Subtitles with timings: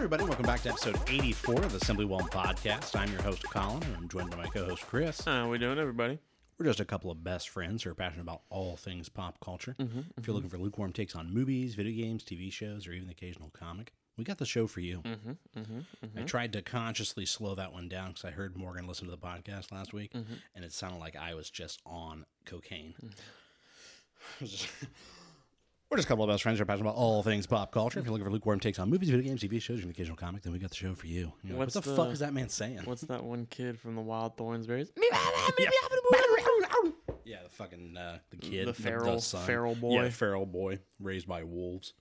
[0.00, 0.24] everybody.
[0.24, 2.98] Welcome back to episode 84 of the Simply Whelmed podcast.
[2.98, 5.26] I'm your host, Colin, and I'm joined by my co host, Chris.
[5.26, 6.18] How we doing, everybody?
[6.56, 9.76] We're just a couple of best friends who are passionate about all things pop culture.
[9.78, 10.32] Mm-hmm, if you're mm-hmm.
[10.32, 13.92] looking for lukewarm takes on movies, video games, TV shows, or even the occasional comic,
[14.16, 15.02] we got the show for you.
[15.02, 19.10] Mm-hmm, I tried to consciously slow that one down because I heard Morgan listen to
[19.10, 22.94] the podcast last week, and it sounded like I was just on cocaine.
[25.90, 27.22] It was just- We're just a couple of best friends who are passionate about all
[27.22, 27.98] things pop culture.
[27.98, 30.16] If you're looking for lukewarm takes on movies, video games, TV shows, or an occasional
[30.16, 31.32] comic, then we got the show for you.
[31.48, 32.80] What the, the- fuck is that man saying?
[32.84, 34.90] What's that one kid from the Wild Thornberrys?
[37.24, 39.46] Yeah, the fucking uh, the kid, The feral- son.
[39.46, 40.02] feral boy.
[40.02, 41.92] yeah, feral boy raised by wolves.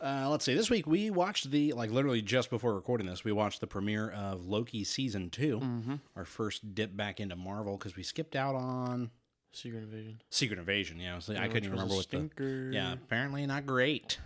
[0.00, 0.54] Uh, let's see.
[0.54, 4.10] This week we watched the like literally just before recording this, we watched the premiere
[4.10, 5.94] of Loki season 2 Mm-hmm.
[6.16, 9.10] Our first dip back into Marvel because we skipped out on
[9.56, 10.20] Secret Invasion.
[10.28, 11.00] Secret Invasion.
[11.00, 12.70] Yeah, so I couldn't even was remember what the.
[12.72, 14.18] Yeah, apparently not great.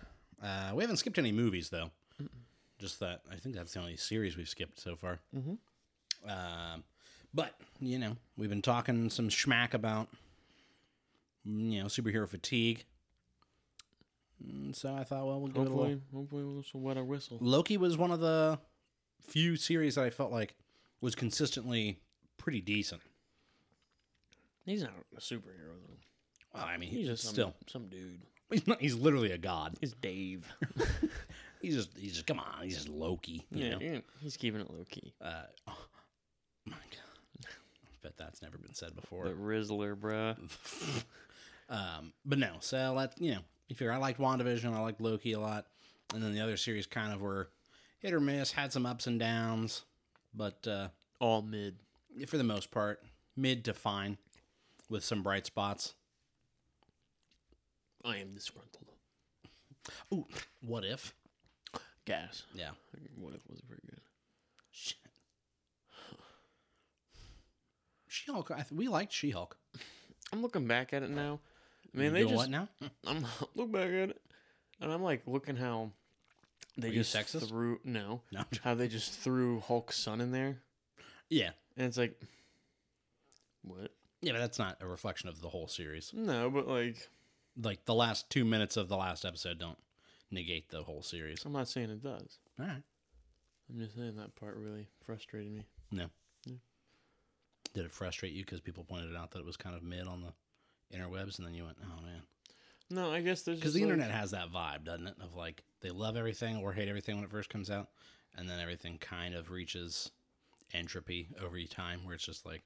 [0.42, 1.90] Uh, we haven't skipped any movies though.
[2.80, 5.20] Just that I think that's the only series we've skipped so far.
[5.36, 6.30] Mm-hmm.
[6.30, 6.82] Um,
[7.32, 10.08] but you know, we've been talking some schmack about
[11.46, 12.84] mm, you know superhero fatigue.
[14.42, 15.84] And so I thought, well, we'll give it a little.
[15.84, 17.38] Hopefully, hopefully we'll also wet our whistle.
[17.40, 18.58] Loki was one of the
[19.20, 20.56] few series that I felt like
[21.00, 22.00] was consistently
[22.36, 23.02] pretty decent.
[24.64, 25.96] He's not a superhero though.
[26.54, 28.22] Well, I mean, He's just some, still some dude.
[28.50, 29.76] he's, not, he's literally a god.
[29.80, 30.46] He's Dave.
[31.62, 33.44] He's just he's just come on, he's just Loki.
[33.50, 34.00] Yeah, know?
[34.20, 35.12] he's keeping it low key.
[35.22, 35.76] Uh, oh,
[36.64, 37.44] my God.
[37.44, 37.48] I
[38.02, 39.28] bet that's never been said before.
[39.28, 40.36] The Rizzler, bruh.
[41.68, 43.40] Um, but no, so let you know.
[43.68, 45.66] You figure I liked WandaVision, I liked Loki a lot,
[46.12, 47.48] and then the other series kind of were
[48.00, 49.84] hit or miss, had some ups and downs,
[50.34, 50.88] but uh,
[51.20, 51.76] All mid.
[52.26, 53.00] for the most part,
[53.36, 54.18] mid to fine,
[54.90, 55.94] with some bright spots.
[58.04, 58.86] I am disgruntled.
[60.12, 60.26] Ooh,
[60.60, 61.14] what if?
[62.04, 62.42] Gas.
[62.54, 62.70] Yeah.
[63.16, 64.00] What if wasn't very good?
[64.70, 64.96] Shit.
[68.08, 68.48] She-Hulk.
[68.48, 69.56] Th- we liked She-Hulk.
[70.32, 71.40] I'm looking back at it now.
[71.94, 72.68] I mean, you they just, what now?
[73.06, 73.24] I'm
[73.54, 74.20] look back at it,
[74.80, 75.90] and I'm like looking how
[76.76, 77.48] they Are just sexist?
[77.48, 78.44] threw no, No.
[78.62, 80.58] how they just threw Hulk's son in there,
[81.28, 81.50] Yeah.
[81.76, 82.20] and it's like,
[83.62, 83.90] what?
[84.22, 86.12] Yeah, but that's not a reflection of the whole series.
[86.14, 87.08] No, but like,
[87.60, 89.78] Like the last two minutes of the last episode don't
[90.30, 91.44] negate the whole series.
[91.44, 92.38] I'm not saying it does.
[92.58, 92.82] All right.
[93.70, 95.64] I'm just saying that part really frustrated me.
[95.90, 96.06] No.
[96.46, 96.54] Yeah.
[97.72, 100.22] Did it frustrate you because people pointed out that it was kind of mid on
[100.22, 102.22] the interwebs, and then you went, "Oh man,"
[102.90, 105.14] No, I guess there's because the like- internet has that vibe, doesn't it?
[105.22, 107.90] Of like they love everything or hate everything when it first comes out,
[108.36, 110.10] and then everything kind of reaches
[110.74, 112.62] entropy over time, where it's just like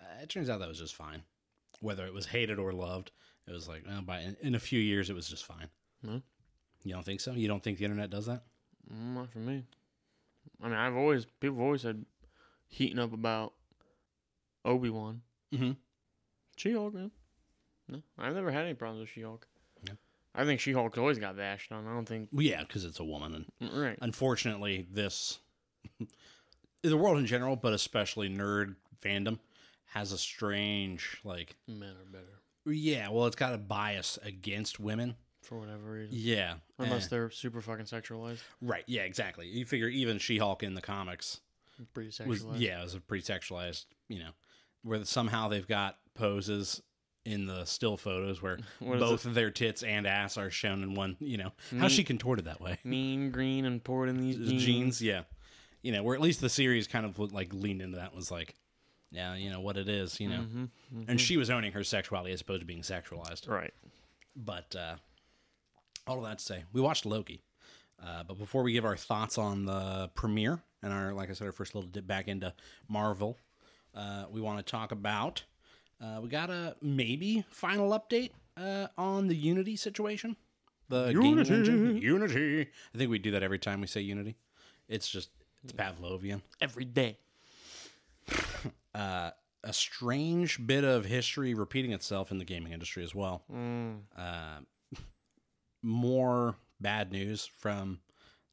[0.00, 1.22] uh, it turns out that was just fine,
[1.80, 3.10] whether it was hated or loved.
[3.46, 5.68] It was like, well, by in, in a few years, it was just fine.
[6.02, 6.22] No.
[6.84, 7.32] You don't think so?
[7.32, 8.42] You don't think the internet does that?
[8.92, 9.64] Mm, not for me.
[10.62, 12.04] I mean, I've always people have always said
[12.68, 13.52] heating up about
[14.64, 15.22] Obi Wan.
[15.52, 15.72] Mm-hmm.
[16.56, 17.10] She Hulk, man.
[17.88, 19.46] No, I've never had any problems with She Hulk.
[19.84, 19.94] Yeah.
[20.34, 21.86] I think She Hulk's always got bashed on.
[21.86, 23.98] I don't think Well, yeah, because it's a woman, and right.
[24.00, 25.38] unfortunately, this
[26.82, 29.38] the world in general, but especially nerd fandom,
[29.86, 33.08] has a strange like Men are better yeah.
[33.10, 35.14] Well, it's got a bias against women.
[35.42, 38.82] for whatever reason, Yeah, unless eh, they're super fucking sexualized, right.
[38.88, 39.46] Yeah, exactly.
[39.46, 41.40] You figure even She Hulk in the comics
[41.94, 42.58] pretty was sexualized.
[42.60, 43.84] yeah, it was a pretty sexualized.
[44.08, 44.30] You know,
[44.82, 46.82] where somehow they've got poses
[47.24, 51.16] in the still photos where both their tits and ass are shown in one.
[51.20, 52.78] You know, how's Me- she contorted that way?
[52.84, 54.64] mean green and poured in these jeans.
[54.64, 55.22] jeans, yeah.
[55.82, 58.56] You know, where at least the series kind of like leaned into that was like,
[59.10, 60.40] yeah, you know what it is, you know.
[60.40, 60.68] Mhm,
[61.08, 63.48] And she was owning her sexuality as opposed to being sexualized.
[63.48, 63.72] Right.
[64.34, 64.96] But uh,
[66.06, 67.42] all of that to say, we watched Loki.
[68.02, 71.46] Uh, but before we give our thoughts on the premiere and our, like I said,
[71.46, 72.52] our first little dip back into
[72.88, 73.38] Marvel,
[73.94, 75.44] uh, we want to talk about.
[75.98, 80.36] Uh, we got a maybe final update uh, on the Unity situation.
[80.90, 81.54] The Unity.
[81.54, 81.96] engine.
[82.02, 82.68] Unity.
[82.94, 84.36] I think we do that every time we say Unity.
[84.88, 85.30] It's just
[85.64, 86.42] it's Pavlovian.
[86.60, 87.16] Every day.
[88.94, 89.30] Uh,
[89.62, 93.42] a strange bit of history repeating itself in the gaming industry as well.
[93.52, 93.98] Mm.
[94.16, 94.60] Uh,
[95.82, 97.98] more bad news from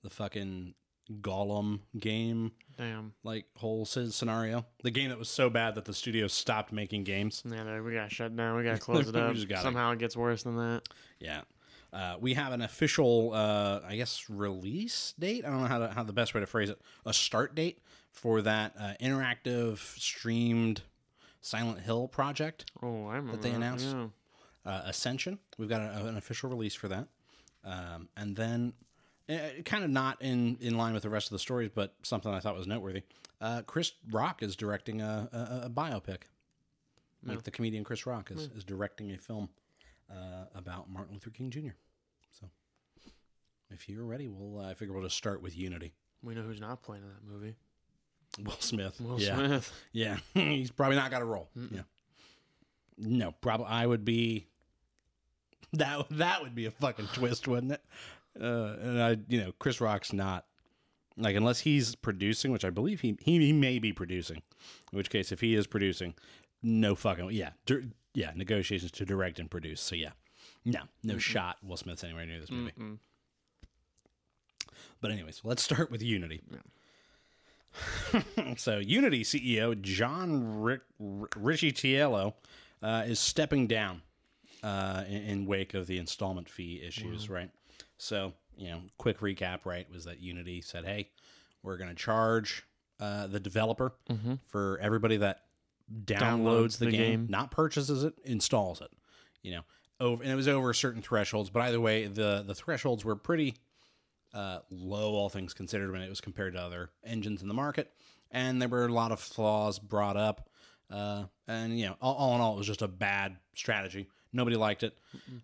[0.03, 0.73] the fucking
[1.21, 3.13] Gollum game, Damn.
[3.23, 4.65] like whole scenario.
[4.83, 7.43] The game that was so bad that the studio stopped making games.
[7.49, 8.57] Yeah, we got shut down.
[8.57, 9.35] We got to close it up.
[9.61, 10.81] Somehow it gets worse than that.
[11.19, 11.41] Yeah.
[11.91, 15.45] Uh, we have an official, uh, I guess, release date.
[15.45, 16.81] I don't know how, to, how the best way to phrase it.
[17.05, 17.79] A start date
[18.13, 20.81] for that uh, interactive streamed
[21.41, 22.71] Silent Hill project.
[22.81, 23.87] Oh, I remember that they announced?
[23.93, 24.07] Yeah.
[24.65, 25.39] uh, Ascension.
[25.57, 27.07] We've got a, an official release for that.
[27.65, 28.73] Um, and then
[29.29, 32.31] uh, kind of not in in line with the rest of the stories, but something
[32.33, 33.01] I thought was noteworthy.
[33.41, 36.23] Uh, Chris Rock is directing a, a, a biopic.
[37.25, 39.47] Like the comedian Chris Rock is, is directing a film
[40.11, 41.69] uh, about Martin Luther King Jr.
[42.31, 42.47] So,
[43.69, 44.59] if you're ready, we'll.
[44.63, 45.93] Uh, I figure we'll just start with Unity.
[46.21, 47.55] We know who's not playing in that movie.
[48.41, 48.99] Will Smith.
[48.99, 49.35] Will yeah.
[49.35, 49.73] Smith.
[49.91, 51.49] Yeah, he's probably not got a role.
[51.71, 51.81] Yeah.
[52.97, 54.47] No, probably I would be.
[55.73, 57.81] That that would be a fucking twist, wouldn't it?
[58.39, 60.45] Uh, and I, you know, Chris Rock's not
[61.17, 64.41] like unless he's producing, which I believe he he, he may be producing.
[64.91, 66.13] In which case, if he is producing,
[66.61, 67.51] no fucking yeah,
[68.13, 69.81] yeah, negotiations to direct and produce.
[69.81, 70.11] So yeah,
[70.65, 71.57] no, no shot.
[71.63, 72.73] Will Smith's anywhere near this movie.
[72.79, 72.97] Mm-mm.
[75.01, 76.41] But anyways, let's start with Unity.
[78.57, 82.33] so Unity CEO John Rick, Ricciello
[82.81, 84.01] uh, is stepping down
[84.63, 87.49] uh, in, in wake of the installment fee issues, right?
[87.97, 91.09] So you know, quick recap, right, was that Unity said, "Hey,
[91.63, 92.63] we're going to charge
[92.99, 93.93] uh, the developer
[94.47, 95.41] for everybody that
[96.05, 97.27] downloads, Downloads the, the game, game.
[97.29, 98.91] not purchases it, installs it."
[99.41, 99.61] You know,
[99.99, 101.49] over and it was over certain thresholds.
[101.49, 103.55] But either way, the the thresholds were pretty
[104.33, 107.91] uh, low, all things considered, when it was compared to other engines in the market.
[108.31, 110.49] And there were a lot of flaws brought up.
[110.89, 114.07] Uh, and, you know, all, all in all, it was just a bad strategy.
[114.31, 114.97] Nobody liked it.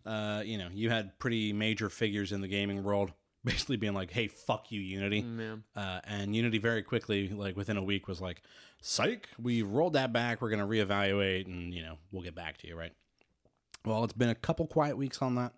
[0.06, 3.12] Uh, you know, you had pretty major figures in the gaming world
[3.44, 5.20] basically being like, hey, fuck you, Unity.
[5.20, 5.56] Yeah.
[5.76, 8.42] Uh, and Unity very quickly, like within a week, was like,
[8.82, 10.42] psych, we rolled that back.
[10.42, 12.92] We're going to reevaluate and, you know, we'll get back to you, right?
[13.86, 15.54] Well, it's been a couple quiet weeks on that.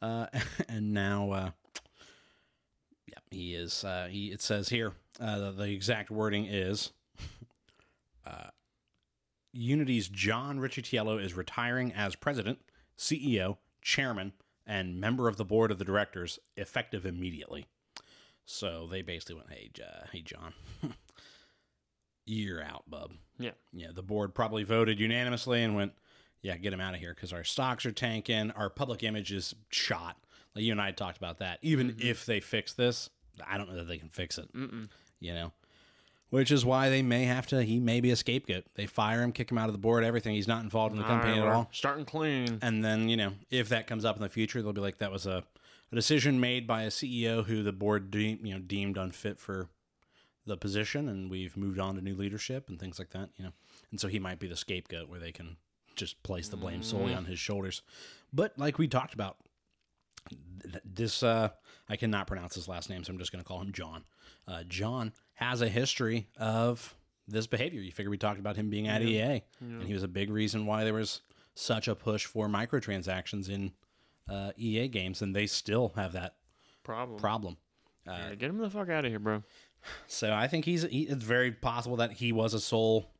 [0.00, 0.26] Uh,
[0.68, 1.50] and now, uh,
[3.30, 3.84] he is.
[3.84, 6.92] Uh, he it says here uh, the, the exact wording is,
[8.26, 8.48] uh,
[9.52, 12.58] Unity's John Ricciello is retiring as president,
[12.96, 14.32] CEO, chairman,
[14.66, 17.66] and member of the board of the directors, effective immediately.
[18.44, 20.54] So they basically went, "Hey, uh, hey, John,
[22.26, 23.52] you're out, bub." Yeah.
[23.72, 25.92] Yeah, the board probably voted unanimously and went,
[26.40, 29.54] "Yeah, get him out of here because our stocks are tanking, our public image is
[29.70, 30.16] shot."
[30.54, 31.58] Like you and I talked about that.
[31.62, 33.10] Even if they fix this,
[33.46, 34.52] I don't know that they can fix it.
[34.54, 34.88] Mm-mm.
[35.20, 35.52] You know,
[36.30, 37.62] which is why they may have to.
[37.62, 38.64] He may be a scapegoat.
[38.74, 40.34] They fire him, kick him out of the board, everything.
[40.34, 41.68] He's not involved in the company Alright, at all.
[41.72, 42.58] Starting clean.
[42.62, 45.12] And then you know, if that comes up in the future, they'll be like, "That
[45.12, 45.44] was a,
[45.90, 49.68] a decision made by a CEO who the board de- you know deemed unfit for
[50.46, 53.52] the position, and we've moved on to new leadership and things like that." You know,
[53.90, 55.56] and so he might be the scapegoat where they can
[55.96, 57.82] just place the blame solely on his shoulders.
[58.32, 59.36] But like we talked about,
[60.62, 61.50] th- this uh,
[61.88, 64.04] I cannot pronounce his last name, so I'm just going to call him John.
[64.46, 66.94] Uh, John has a history of
[67.26, 67.80] this behavior.
[67.80, 70.66] You figure we talked about him being at EA, and he was a big reason
[70.66, 71.20] why there was
[71.54, 73.72] such a push for microtransactions in
[74.28, 76.36] uh, EA games, and they still have that
[76.82, 77.18] Problem.
[77.18, 77.56] problem.
[78.06, 79.42] Yeah, get him the fuck out of here, bro.
[80.06, 83.10] So I think he's he, it's very possible that he was a sole,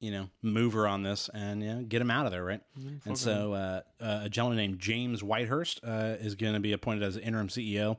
[0.00, 2.60] you know, mover on this, and yeah, get him out of there, right?
[3.04, 7.02] and so uh, uh, a gentleman named James Whitehurst uh, is going to be appointed
[7.04, 7.96] as interim CEO,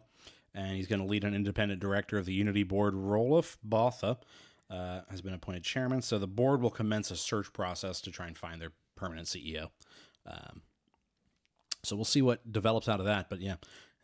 [0.54, 2.94] and he's going to lead an independent director of the Unity board.
[2.94, 4.18] Roelof Botha
[4.70, 8.28] uh, has been appointed chairman, so the board will commence a search process to try
[8.28, 9.70] and find their permanent CEO.
[10.26, 10.62] Um,
[11.84, 13.30] so we'll see what develops out of that.
[13.30, 13.56] But yeah,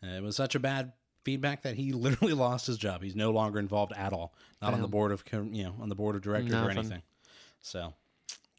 [0.03, 3.01] uh, it was such a bad feedback that he literally lost his job.
[3.01, 5.96] He's no longer involved at all, not on the board of you know on the
[5.96, 7.01] board of directors or anything.
[7.62, 7.94] So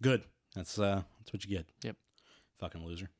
[0.02, 0.22] good.
[0.54, 1.66] That's uh that's what you get.
[1.82, 1.96] Yep.
[2.58, 3.10] Fucking loser.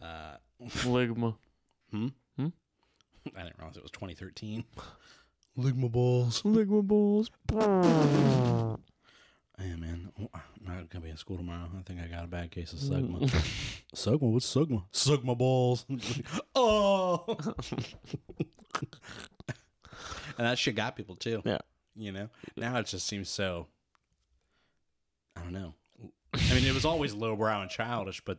[0.00, 0.36] Uh,
[0.84, 1.36] Ligma.
[3.36, 4.64] I didn't realize it was 2013.
[5.58, 6.42] Ligma balls.
[6.42, 7.30] Ligma balls.
[9.58, 10.12] Yeah, man.
[10.20, 11.68] Oh, I'm not gonna be in school tomorrow.
[11.76, 13.20] I think I got a bad case of Sugma.
[13.94, 14.30] Sugma?
[14.30, 14.84] What's Sugma?
[14.92, 15.86] Sugma balls.
[16.54, 17.24] oh.
[20.38, 21.42] and that shit got people too.
[21.44, 21.58] Yeah.
[21.94, 22.28] You know.
[22.56, 23.68] Now it just seems so.
[25.36, 25.74] I don't know.
[26.34, 28.38] I mean, it was always lowbrow and childish, but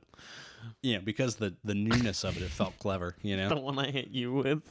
[0.84, 3.16] yeah, because the the newness of it, it felt clever.
[3.24, 3.50] You know.
[3.50, 4.62] The one I hit you with.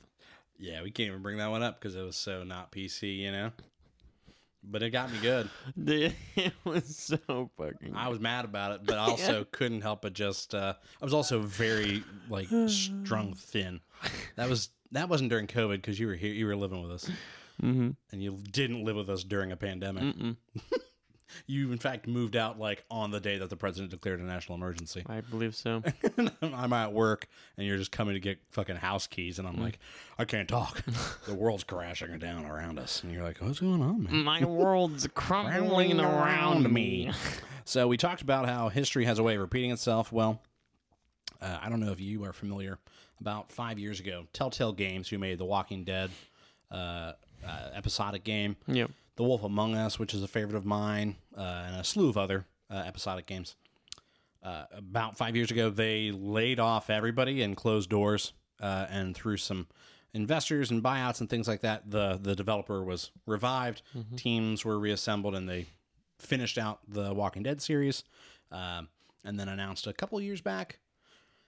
[0.58, 3.16] Yeah, we can't even bring that one up because it was so not PC.
[3.18, 3.50] You know.
[4.68, 5.48] But it got me good.
[6.36, 7.94] It was so fucking.
[7.94, 10.54] I was mad about it, but I also couldn't help but just.
[10.54, 13.80] Uh, I was also very like strung thin.
[14.34, 17.10] That was that wasn't during COVID because you were here, you were living with us,
[17.62, 17.90] Mm-hmm.
[18.12, 20.14] and you didn't live with us during a pandemic.
[21.46, 24.56] You in fact moved out like on the day that the president declared a national
[24.56, 25.02] emergency.
[25.06, 25.82] I believe so.
[26.42, 29.78] I'm at work, and you're just coming to get fucking house keys, and I'm like,
[30.18, 30.82] I can't talk.
[31.26, 34.24] the world's crashing down around us, and you're like, what's going on, man?
[34.24, 37.10] My world's crumbling around me.
[37.64, 40.12] So we talked about how history has a way of repeating itself.
[40.12, 40.40] Well,
[41.42, 42.78] Uh, I don't know if you are familiar.
[43.20, 46.10] About five years ago, Telltale Games, who made the Walking Dead
[46.70, 47.12] uh,
[47.46, 48.90] uh, episodic game, Yep.
[49.16, 52.16] The Wolf Among Us, which is a favorite of mine, uh, and a slew of
[52.18, 53.56] other uh, episodic games.
[54.42, 59.38] Uh, about five years ago, they laid off everybody and closed doors, uh, and through
[59.38, 59.66] some
[60.14, 63.82] investors and buyouts and things like that, the the developer was revived.
[64.16, 65.66] Teams were reassembled, and they
[66.18, 68.04] finished out the Walking Dead series,
[68.52, 68.88] um,
[69.24, 70.78] and then announced a couple years back,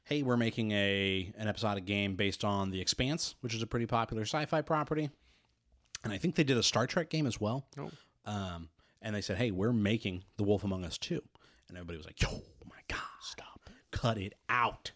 [0.04, 3.86] "Hey, we're making a an episodic game based on The Expanse, which is a pretty
[3.86, 5.10] popular sci-fi property."
[6.04, 7.66] And I think they did a Star Trek game as well.
[7.78, 7.90] Oh.
[8.24, 8.68] Um,
[9.02, 11.22] and they said, "Hey, we're making The Wolf Among Us too."
[11.68, 12.28] And everybody was like, "Yo,
[12.68, 14.92] my god, stop, cut it out."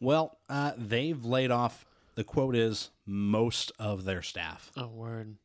[0.00, 1.84] Well, uh, they've laid off.
[2.14, 5.36] The quote is most of their staff Oh, word.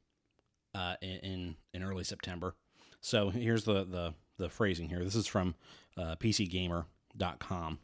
[0.76, 2.56] uh, in, in in early September.
[3.02, 5.04] So here's the the the phrasing here.
[5.04, 5.56] This is from
[5.98, 7.80] uh, PCGamer.com.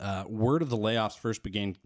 [0.00, 1.76] Uh, word of the layoffs first began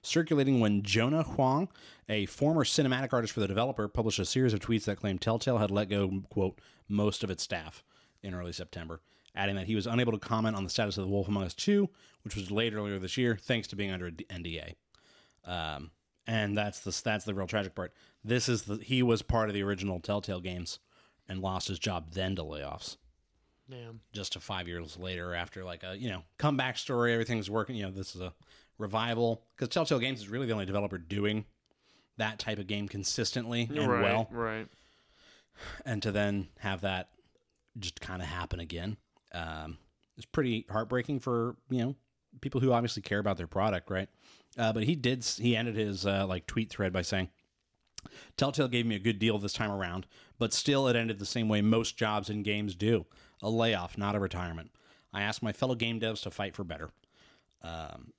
[0.00, 1.68] circulating when Jonah Huang,
[2.08, 5.58] a former cinematic artist for the developer, published a series of tweets that claimed Telltale
[5.58, 7.82] had let go, quote, most of its staff
[8.22, 9.00] in early September,
[9.34, 11.54] adding that he was unable to comment on the status of The Wolf Among Us
[11.54, 11.88] 2,
[12.22, 14.74] which was delayed earlier this year thanks to being under NDA.
[15.44, 15.90] Um,
[16.26, 17.92] and that's the that's the real tragic part.
[18.24, 20.78] This is the he was part of the original Telltale games
[21.28, 22.96] and lost his job then to layoffs
[23.70, 24.00] Damn.
[24.12, 27.84] just to five years later after like a you know comeback story everything's working you
[27.84, 28.32] know this is a
[28.78, 31.44] revival because telltale games is really the only developer doing
[32.18, 34.02] that type of game consistently and right.
[34.02, 34.66] well Right.
[35.86, 37.08] and to then have that
[37.78, 38.96] just kind of happen again
[39.32, 39.78] um,
[40.16, 41.96] it's pretty heartbreaking for you know
[42.40, 44.08] people who obviously care about their product right
[44.58, 47.28] uh, but he did he ended his uh, like tweet thread by saying
[48.36, 50.06] Telltale gave me a good deal this time around,
[50.38, 53.06] but still it ended the same way most jobs in games do
[53.44, 54.70] a layoff, not a retirement.
[55.12, 56.90] I asked my fellow game devs to fight for better.
[57.62, 58.12] Um,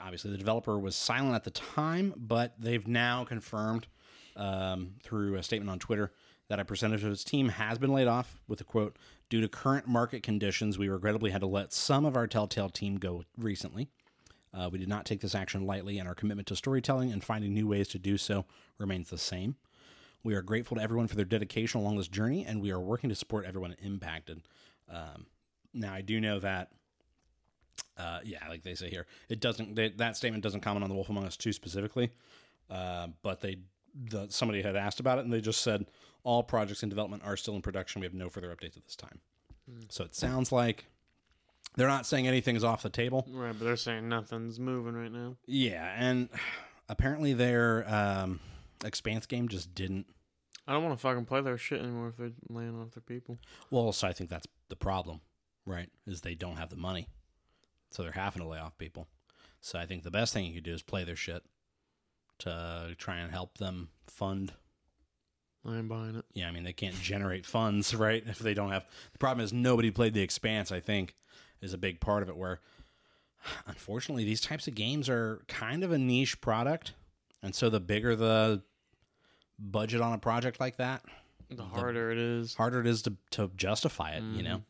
[0.00, 3.86] obviously, the developer was silent at the time, but they've now confirmed
[4.36, 6.12] um, through a statement on Twitter
[6.48, 8.96] that a percentage of his team has been laid off with a quote
[9.30, 12.96] Due to current market conditions, we regrettably had to let some of our Telltale team
[12.98, 13.88] go recently.
[14.52, 17.52] Uh, we did not take this action lightly, and our commitment to storytelling and finding
[17.52, 18.44] new ways to do so
[18.78, 19.56] remains the same.
[20.24, 23.10] We are grateful to everyone for their dedication along this journey, and we are working
[23.10, 24.42] to support everyone impacted.
[24.90, 25.26] Um,
[25.72, 26.70] now, I do know that,
[27.98, 29.74] uh, yeah, like they say here, it doesn't.
[29.74, 32.10] They, that statement doesn't comment on the Wolf Among Us two specifically,
[32.70, 33.58] uh, but they
[33.94, 35.86] the, somebody had asked about it, and they just said
[36.24, 38.00] all projects in development are still in production.
[38.00, 39.20] We have no further updates at this time.
[39.88, 40.86] So it sounds like
[41.76, 43.26] they're not saying anything's off the table.
[43.30, 45.36] Right, but they're saying nothing's moving right now.
[45.46, 46.28] Yeah, and
[46.88, 48.40] apparently their um,
[48.84, 50.06] Expanse game just didn't.
[50.66, 53.38] I don't want to fucking play their shit anymore if they're laying off their people.
[53.70, 55.20] Well, so I think that's the problem,
[55.66, 55.90] right?
[56.06, 57.08] Is they don't have the money,
[57.90, 59.08] so they're having to lay off people.
[59.60, 61.42] So I think the best thing you could do is play their shit
[62.40, 64.52] to try and help them fund.
[65.66, 66.24] I ain't buying it.
[66.34, 68.22] Yeah, I mean they can't generate funds, right?
[68.26, 70.70] If they don't have the problem is nobody played the Expanse.
[70.72, 71.14] I think
[71.60, 72.36] is a big part of it.
[72.36, 72.60] Where
[73.66, 76.92] unfortunately these types of games are kind of a niche product,
[77.42, 78.62] and so the bigger the
[79.58, 81.02] budget on a project like that,
[81.50, 82.54] The harder it is.
[82.54, 84.62] harder it is to, to justify it, you know?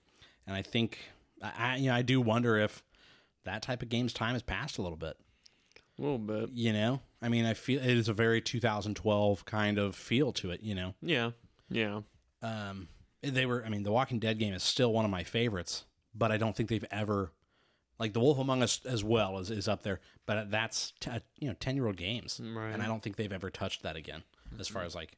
[0.46, 0.98] And I think,
[1.42, 2.82] I, I, you know, I do wonder if
[3.44, 5.16] that type of game's time has passed a little bit,
[5.98, 6.50] A little bit.
[6.52, 7.00] you know?
[7.22, 10.74] I mean, I feel it is a very 2012 kind of feel to it, you
[10.74, 10.94] know?
[11.00, 11.30] Yeah.
[11.70, 12.00] Yeah.
[12.42, 12.88] Um,
[13.22, 16.30] they were, I mean, the Walking Dead game is still one of my favorites, but
[16.30, 17.32] I don't think they've ever,
[17.98, 21.48] like The Wolf Among Us as well is, is up there, but that's, t- you
[21.48, 22.38] know, 10 year old games.
[22.44, 22.70] Right.
[22.72, 24.24] And I don't think they've ever touched that again
[24.60, 25.16] as far as like,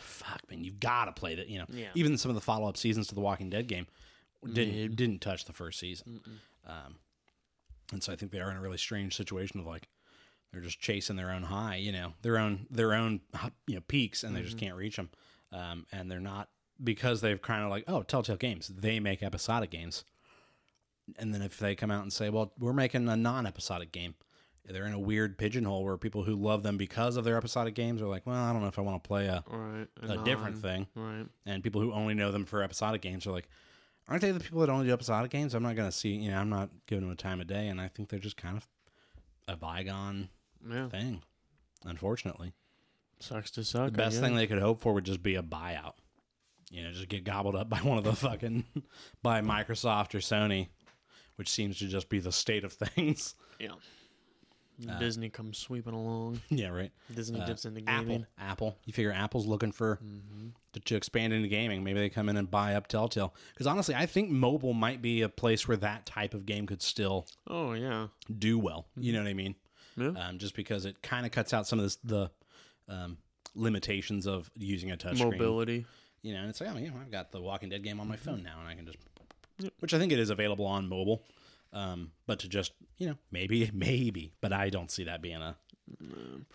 [0.00, 1.66] fuck, man, you've got to play that, you know?
[1.68, 1.88] Yeah.
[1.94, 3.86] Even some of the follow up seasons to the Walking Dead game
[4.52, 6.20] didn't didn't touch the first season.
[6.66, 6.96] Um,
[7.92, 9.88] and so I think they are in a really strange situation of like
[10.52, 13.20] they're just chasing their own high, you know, their own their own
[13.66, 15.10] you know peaks, and they just can't reach them.
[15.52, 16.48] Um, and they're not
[16.82, 20.04] because they've kind of like oh Telltale Games they make episodic games,
[21.18, 24.14] and then if they come out and say well we're making a non-episodic game.
[24.72, 28.00] They're in a weird pigeonhole where people who love them because of their episodic games
[28.00, 29.88] are like, well, I don't know if I want to play a, Right.
[30.02, 31.26] a different thing Right.
[31.46, 33.48] and people who only know them for episodic games are like,
[34.08, 35.54] aren't they the people that only do episodic games?
[35.54, 37.68] I'm not going to see, you know, I'm not giving them a time of day,
[37.68, 38.68] and I think they're just kind of
[39.48, 40.28] a bygone
[40.68, 40.88] Yeah.
[40.88, 41.22] thing.
[41.84, 42.52] Unfortunately,
[43.18, 43.86] Sucks to suck.
[43.92, 45.94] the best thing they could hope for would just be a buyout.
[46.70, 48.64] You know, just get gobbled up by one of the fucking
[49.22, 50.68] by Microsoft or Sony,
[51.36, 53.34] which seems to just be the state of things.
[53.58, 53.72] Yeah.
[54.88, 56.40] Uh, Disney comes sweeping along.
[56.50, 56.90] yeah, right.
[57.14, 58.26] Disney Uh, dips into gaming.
[58.38, 58.70] Apple.
[58.72, 58.78] Apple.
[58.86, 60.48] You figure Apple's looking for Mm-hmm.
[60.72, 61.82] to, to expand into gaming.
[61.84, 63.34] Maybe they come in and buy up Telltale.
[63.52, 66.82] Because honestly, I think mobile might be a place where that type of game could
[66.82, 68.08] still Oh yeah,
[68.38, 68.86] do well.
[68.96, 69.54] You know what I mean?
[69.96, 70.12] yeah.
[70.16, 72.30] Um, just because it kind of cuts out some of this, the
[72.88, 73.18] um,
[73.54, 75.32] limitations of using a touchscreen.
[75.32, 75.86] Mobility.
[76.22, 78.06] You know, and it's like, oh, you know, I've got the Walking Dead game on
[78.08, 78.24] my Mm-hmm.
[78.24, 78.98] phone now, and I can just,
[79.80, 81.22] which I think it is available on mobile.
[81.72, 85.56] Um, but to just, you know, maybe, maybe, but I don't see that being a.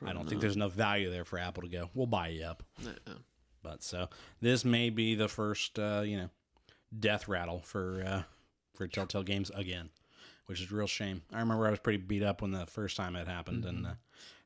[0.06, 1.90] I don't think there's enough value there for Apple to go.
[1.94, 2.64] We'll buy you up.
[3.62, 4.08] But so
[4.42, 6.30] this may be the first, uh, you know,
[6.98, 8.24] death rattle for uh,
[8.76, 9.90] for Telltale Games again,
[10.46, 11.22] which is a real shame.
[11.34, 13.94] I remember I was pretty beat up when the first time it happened, and uh,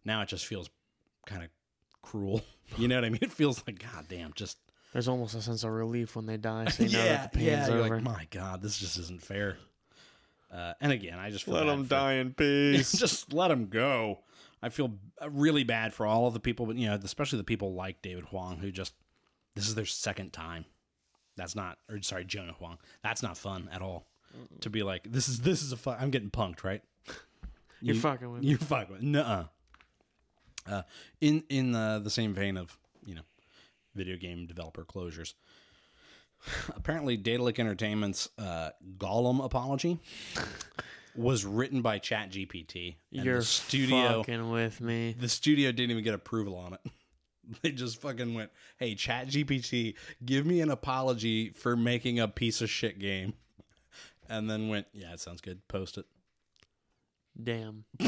[0.06, 0.70] now it just feels
[1.26, 1.50] kind of
[2.02, 2.42] cruel.
[2.78, 3.18] You know what I mean?
[3.24, 4.60] It feels like, God damn, just
[4.94, 6.66] There's almost a sense of relief when they die.
[6.70, 7.68] So you know yeah, that the pain's yeah.
[7.68, 7.96] You're over.
[7.96, 9.58] like, my God, this just isn't fair.
[10.52, 12.92] Uh, and again, I just feel Let them for- die in peace.
[13.00, 14.20] just let them go.
[14.62, 14.92] I feel
[15.30, 18.26] really bad for all of the people, but you know, especially the people like David
[18.26, 18.94] Huang who just
[19.56, 20.66] this is their second time.
[21.38, 22.78] That's not, or sorry, Jonah Huang.
[23.02, 24.06] That's not fun at all.
[24.62, 25.98] To be like, this is this is a fun.
[26.00, 26.82] I'm getting punked, right?
[27.82, 28.44] You're You- fucking with.
[28.44, 29.02] You're fucking with.
[29.04, 29.46] Nuh-uh.
[30.70, 30.82] Uh,
[31.22, 33.22] in in the the same vein of you know,
[33.96, 35.34] video game developer closures.
[36.76, 40.00] Apparently, Daedalic Entertainment's uh, Gollum apology
[41.16, 42.96] was written by ChatGPT.
[43.12, 45.16] the studio fucking with me.
[45.20, 46.80] the studio didn't even get approval on it.
[47.64, 52.70] They just fucking went, "Hey, ChatGPT, give me an apology for making a piece of
[52.70, 53.34] shit game,"
[54.30, 55.68] and then went, "Yeah, it sounds good.
[55.68, 56.06] Post it."
[57.42, 57.86] Damn.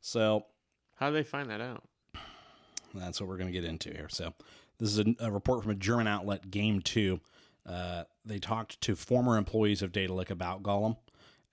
[0.00, 0.46] So
[0.96, 1.82] How do they find that out?
[2.94, 4.08] that's what we're going to get into here.
[4.10, 4.34] So
[4.82, 7.20] this is a, a report from a German outlet, Game Two.
[7.64, 10.96] Uh, they talked to former employees of Daedalic about Gollum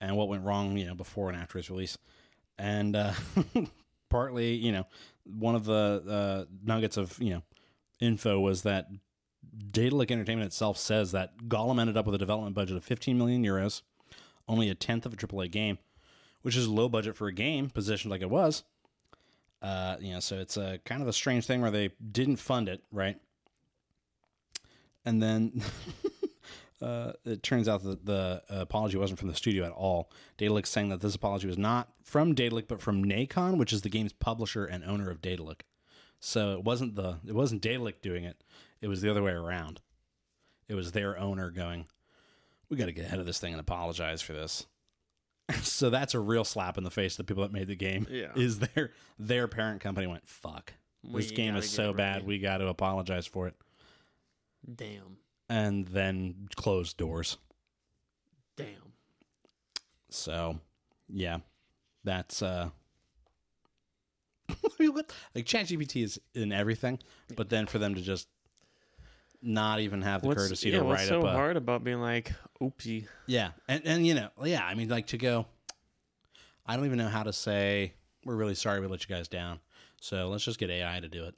[0.00, 1.96] and what went wrong, you know, before and after its release,
[2.58, 3.12] and uh,
[4.10, 4.84] partly, you know,
[5.22, 7.42] one of the uh, nuggets of you know
[8.00, 8.88] info was that
[9.70, 13.44] Daedalic Entertainment itself says that Gollum ended up with a development budget of 15 million
[13.44, 13.82] euros,
[14.48, 15.78] only a tenth of a AAA game,
[16.42, 18.64] which is low budget for a game positioned like it was.
[19.62, 22.68] Uh, you know, so it's a kind of a strange thing where they didn't fund
[22.68, 23.18] it, right?
[25.04, 25.62] And then
[26.82, 30.10] uh, it turns out that the apology wasn't from the studio at all.
[30.38, 33.90] Daedalic saying that this apology was not from Daedalic, but from Nacon, which is the
[33.90, 35.64] game's publisher and owner of Daedalic.
[36.20, 38.42] So it wasn't the it wasn't Daedalic doing it;
[38.80, 39.80] it was the other way around.
[40.68, 41.86] It was their owner going,
[42.68, 44.66] "We got to get ahead of this thing and apologize for this."
[45.62, 48.06] So that's a real slap in the face to the people that made the game.
[48.10, 48.32] Yeah.
[48.36, 52.24] Is their their parent company went, "Fuck, We this game is so it bad, right."
[52.24, 53.54] we got to apologize for it,"
[54.74, 55.16] Damn.
[55.48, 57.36] and then closed doors.
[58.56, 58.66] Damn.
[60.10, 60.58] So,
[61.08, 61.38] yeah,
[62.04, 62.70] that's uh,
[64.78, 66.98] like ChatGPT is in everything,
[67.36, 68.28] but then for them to just
[69.42, 72.00] not even have the What's, courtesy yeah, to write so up a hard about being
[72.00, 73.06] like, oopsie?
[73.26, 75.46] yeah, and and you know yeah, I mean like to go,
[76.66, 79.60] I don't even know how to say we're really sorry we let you guys down,
[80.00, 81.34] so let's just get AI to do it,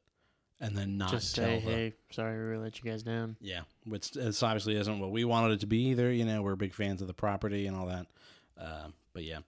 [0.61, 3.37] and then not Just tell say, the hey, sorry, we really let you guys down.
[3.41, 6.13] Yeah, which this obviously isn't what we wanted it to be either.
[6.13, 8.07] You know, we're big fans of the property and all that.
[8.59, 9.39] Um, but yeah,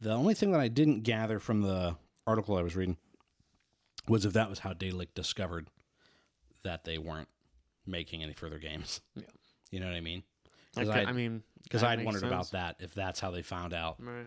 [0.00, 2.96] the only thing that I didn't gather from the article I was reading
[4.06, 5.68] was if that was how Daedalic discovered
[6.62, 7.28] that they weren't
[7.88, 9.00] making any further games.
[9.16, 9.22] Yeah.
[9.70, 10.22] You know what I mean?
[10.78, 13.42] I, Because I'd, I mean, 'cause that I'd wondered about that, if that's how they
[13.42, 13.96] found out.
[14.02, 14.24] Right.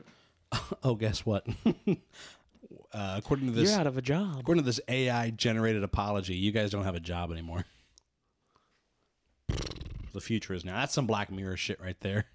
[0.83, 1.47] oh, guess what?
[2.93, 4.37] uh, according to this, You're out of a job.
[4.39, 7.65] according to this AI generated apology, you guys don't have a job anymore.
[10.13, 10.75] The future is now.
[10.75, 12.25] That's some Black Mirror shit right there.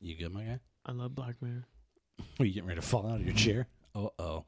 [0.00, 0.60] You good, my guy?
[0.86, 1.64] I love Black Mirror.
[2.38, 3.66] Are you getting ready to fall out of your chair?
[3.94, 4.44] Uh oh.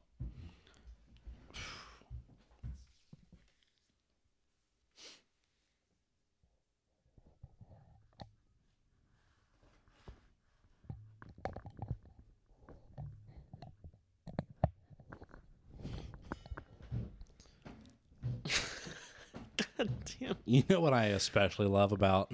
[19.77, 20.35] God damn.
[20.45, 22.33] You know what I especially love about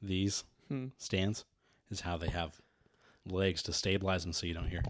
[0.00, 0.86] these Hmm.
[0.98, 1.44] stands
[1.90, 2.60] is how they have
[3.26, 4.82] legs to stabilize them so you don't hear.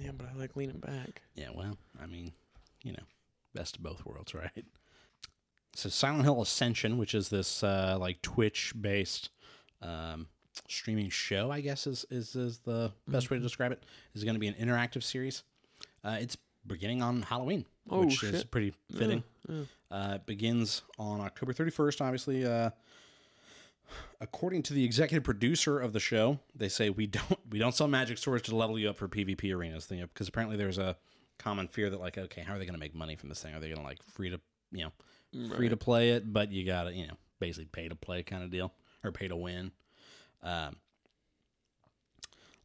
[0.00, 1.22] Yeah, but I like leaning back.
[1.34, 2.32] Yeah, well, I mean,
[2.82, 3.02] you know,
[3.54, 4.64] best of both worlds, right?
[5.74, 9.30] So Silent Hill Ascension, which is this uh, like Twitch based
[9.82, 10.26] um,
[10.68, 14.34] streaming show, I guess is is, is the best way to describe it, is going
[14.34, 15.42] to be an interactive series.
[16.02, 18.50] Uh, it's beginning on Halloween, Oh, which is shit.
[18.50, 19.22] pretty fitting.
[19.48, 22.44] Yeah, Uh, it begins on October 31st, obviously.
[22.44, 22.70] Uh,
[24.20, 27.86] According to the executive producer of the show, they say we don't we don't sell
[27.86, 30.96] magic swords to level you up for PvP arenas, know, because apparently there's a
[31.38, 33.54] common fear that like, okay, how are they going to make money from this thing?
[33.54, 34.40] Are they going to like free to
[34.72, 34.84] you
[35.34, 38.22] know free to play it, but you got to you know basically pay to play
[38.22, 38.72] kind of deal
[39.04, 39.70] or pay to win.
[40.42, 40.76] Um,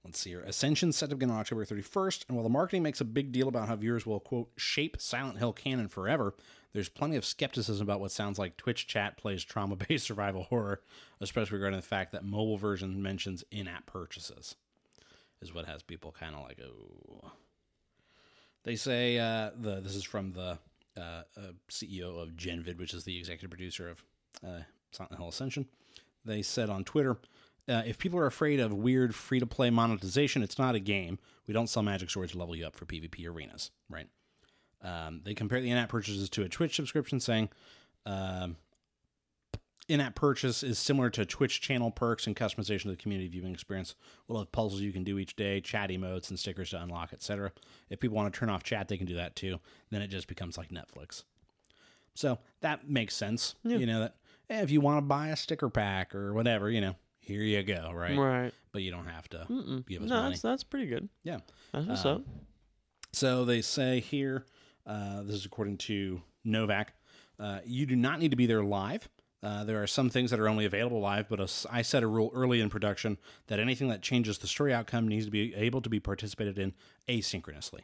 [0.04, 0.42] let's see here.
[0.42, 3.48] Ascension set to begin on October 31st, and while the marketing makes a big deal
[3.48, 6.34] about how viewers will quote shape Silent Hill canon forever,
[6.74, 10.82] there's plenty of skepticism about what sounds like Twitch chat plays trauma-based survival horror,
[11.20, 14.56] especially regarding the fact that mobile version mentions in-app purchases.
[15.42, 17.32] Is what has people kind of like oh.
[18.64, 20.60] They say uh, the this is from the
[20.96, 24.04] uh, uh, CEO of Genvid, which is the executive producer of
[24.46, 24.62] uh,
[24.92, 25.68] Silent Hill Ascension.
[26.24, 27.18] They said on Twitter,
[27.72, 31.18] uh, if people are afraid of weird free to play monetization, it's not a game.
[31.48, 34.08] We don't sell magic swords to level you up for PvP arenas, right?
[34.82, 37.50] Um, they compare the in app purchases to a Twitch subscription, saying
[38.06, 38.58] um,
[39.88, 43.54] in app purchase is similar to Twitch channel perks and customization of the community viewing
[43.54, 43.96] experience.
[44.28, 47.52] We'll have puzzles you can do each day, chat emotes, and stickers to unlock, etc.
[47.90, 49.60] If people want to turn off chat, they can do that too.
[49.92, 51.24] Then it just becomes like Netflix.
[52.16, 53.56] So that makes sense.
[53.80, 54.16] You know, that
[54.50, 57.92] if you want to buy a sticker pack or whatever, you know, here you go,
[57.94, 58.18] right?
[58.18, 58.54] Right.
[58.74, 59.86] But you don't have to Mm-mm.
[59.88, 60.30] give us No, money.
[60.32, 61.08] that's that's pretty good.
[61.24, 61.40] Yeah.
[61.72, 62.22] That's what's Um, up.
[63.14, 64.46] So they say here,
[64.86, 66.94] uh, this is according to Novak,
[67.40, 69.10] uh, you do not need to be there live.
[69.44, 72.08] Uh, there are some things that are only available live, but a, I set a
[72.08, 75.82] rule early in production that anything that changes the story outcome needs to be able
[75.82, 76.74] to be participated in
[77.10, 77.82] asynchronously.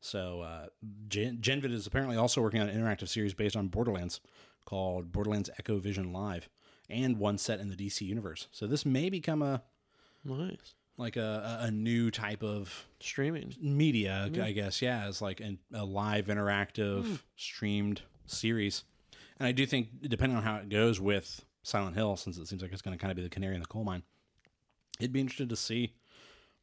[0.00, 0.66] So uh,
[1.08, 4.20] Gen- Genvid is apparently also working on an interactive series based on Borderlands
[4.66, 6.48] called Borderlands Echo Vision Live,
[6.88, 8.48] and one set in the DC universe.
[8.52, 9.62] So this may become a
[10.24, 10.74] Nice.
[10.96, 13.54] like a, a new type of Streaming.
[13.60, 14.82] media, I guess.
[14.82, 17.14] Yeah, as like an, a live interactive hmm.
[17.36, 18.84] streamed series.
[19.38, 22.62] And I do think, depending on how it goes with Silent Hill, since it seems
[22.62, 24.02] like it's going to kind of be the canary in the coal mine,
[25.00, 25.94] it'd be interested to see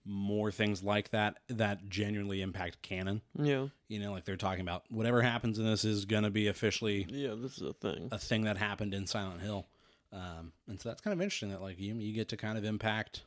[0.06, 3.22] more things like that that genuinely impact canon.
[3.38, 3.68] Yeah.
[3.90, 7.06] You know, like they're talking about whatever happens in this is going to be officially
[7.10, 8.08] Yeah, this is a thing.
[8.12, 9.68] a thing that happened in Silent Hill.
[10.12, 12.64] Um, and so that's kind of interesting that like you you get to kind of
[12.66, 13.24] impact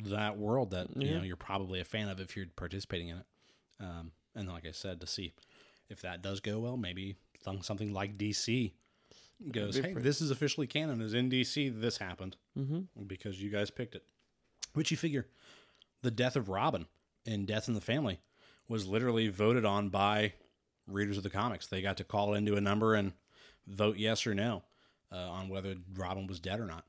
[0.00, 3.26] that world that you know you're probably a fan of if you're participating in it.
[3.80, 5.32] Um, and like I said, to see
[5.88, 7.16] if that does go well, maybe
[7.62, 8.72] something like DC
[9.52, 11.00] goes, hey, this is officially canon.
[11.00, 13.04] Is in DC this happened Mm-hmm.
[13.06, 14.02] because you guys picked it.
[14.72, 15.26] Which you figure
[16.02, 16.86] the death of Robin
[17.24, 18.20] in Death in the Family
[18.68, 20.32] was literally voted on by
[20.86, 21.66] readers of the comics.
[21.66, 23.12] They got to call into a number and
[23.66, 24.62] vote yes or no
[25.12, 26.84] uh, on whether Robin was dead or not.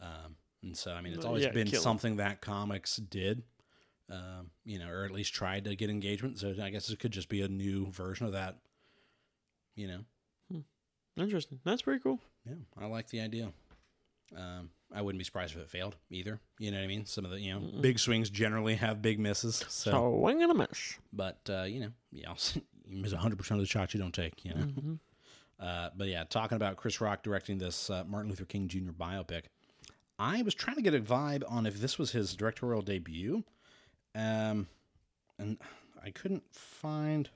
[0.00, 3.42] Um, and so, I mean, it's always yeah, been something that comics did,
[4.10, 6.38] um, you know, or at least tried to get engagement.
[6.38, 8.58] So I guess it could just be a new version of that,
[9.74, 10.00] you know.
[11.16, 11.60] Interesting.
[11.64, 12.20] That's pretty cool.
[12.46, 13.50] Yeah, I like the idea.
[14.36, 16.40] Um, I wouldn't be surprised if it failed either.
[16.58, 17.04] You know what I mean?
[17.04, 19.56] Some of the you know big swings generally have big misses.
[19.68, 20.98] So, So wing and a miss.
[21.12, 22.32] but uh, you know, yeah,
[22.86, 24.44] you miss hundred percent of the shots you don't take.
[24.44, 24.60] You know.
[24.60, 24.94] Mm-hmm.
[25.60, 28.92] Uh, but yeah, talking about Chris Rock directing this uh, Martin Luther King Jr.
[28.92, 29.42] biopic,
[30.18, 33.44] I was trying to get a vibe on if this was his directorial debut,
[34.14, 34.68] um,
[35.38, 35.58] and
[36.02, 37.28] I couldn't find.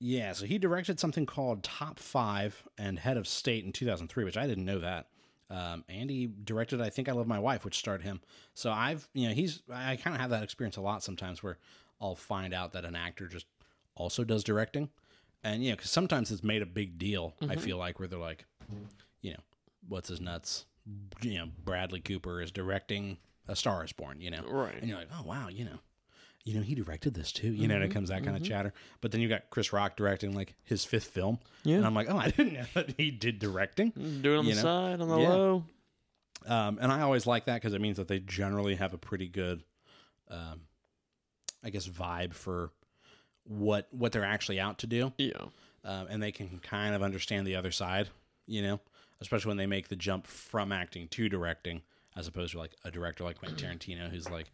[0.00, 4.36] Yeah, so he directed something called Top Five and Head of State in 2003, which
[4.36, 5.06] I didn't know that.
[5.50, 8.20] Um, and he directed I Think I Love My Wife, which starred him.
[8.54, 11.58] So I've, you know, he's, I kind of have that experience a lot sometimes where
[12.00, 13.46] I'll find out that an actor just
[13.94, 14.90] also does directing.
[15.44, 18.18] And, you know, because sometimes it's made a big deal, I feel like, where they're
[18.18, 18.44] like,
[19.20, 19.40] you know,
[19.88, 20.64] what's his nuts?
[21.22, 24.42] You know, Bradley Cooper is directing A Star is Born, you know?
[24.48, 24.74] Right.
[24.80, 25.78] And you're like, oh, wow, you know,
[26.44, 27.52] you know, he directed this too.
[27.52, 28.72] You know, and it comes that kind of chatter.
[29.00, 31.38] But then you got Chris Rock directing like his fifth film.
[31.62, 31.76] Yeah.
[31.76, 33.90] And I'm like, oh, I didn't know that he did directing.
[34.22, 34.62] Do it on You the know?
[34.62, 35.28] side, on the Yeah.
[35.28, 35.64] low.
[36.46, 39.28] Um, and I always like that because it means that they generally have a pretty
[39.28, 39.62] good,
[40.30, 40.62] um,
[41.62, 42.70] I guess, vibe for
[43.48, 45.32] what what they're actually out to do, Yeah.
[45.84, 48.08] um, and they can kind of understand the other side.
[48.46, 48.80] You know,
[49.20, 51.82] especially when they make the jump from acting to directing,
[52.16, 54.50] as opposed to like a director like Quentin Tarantino, who's like,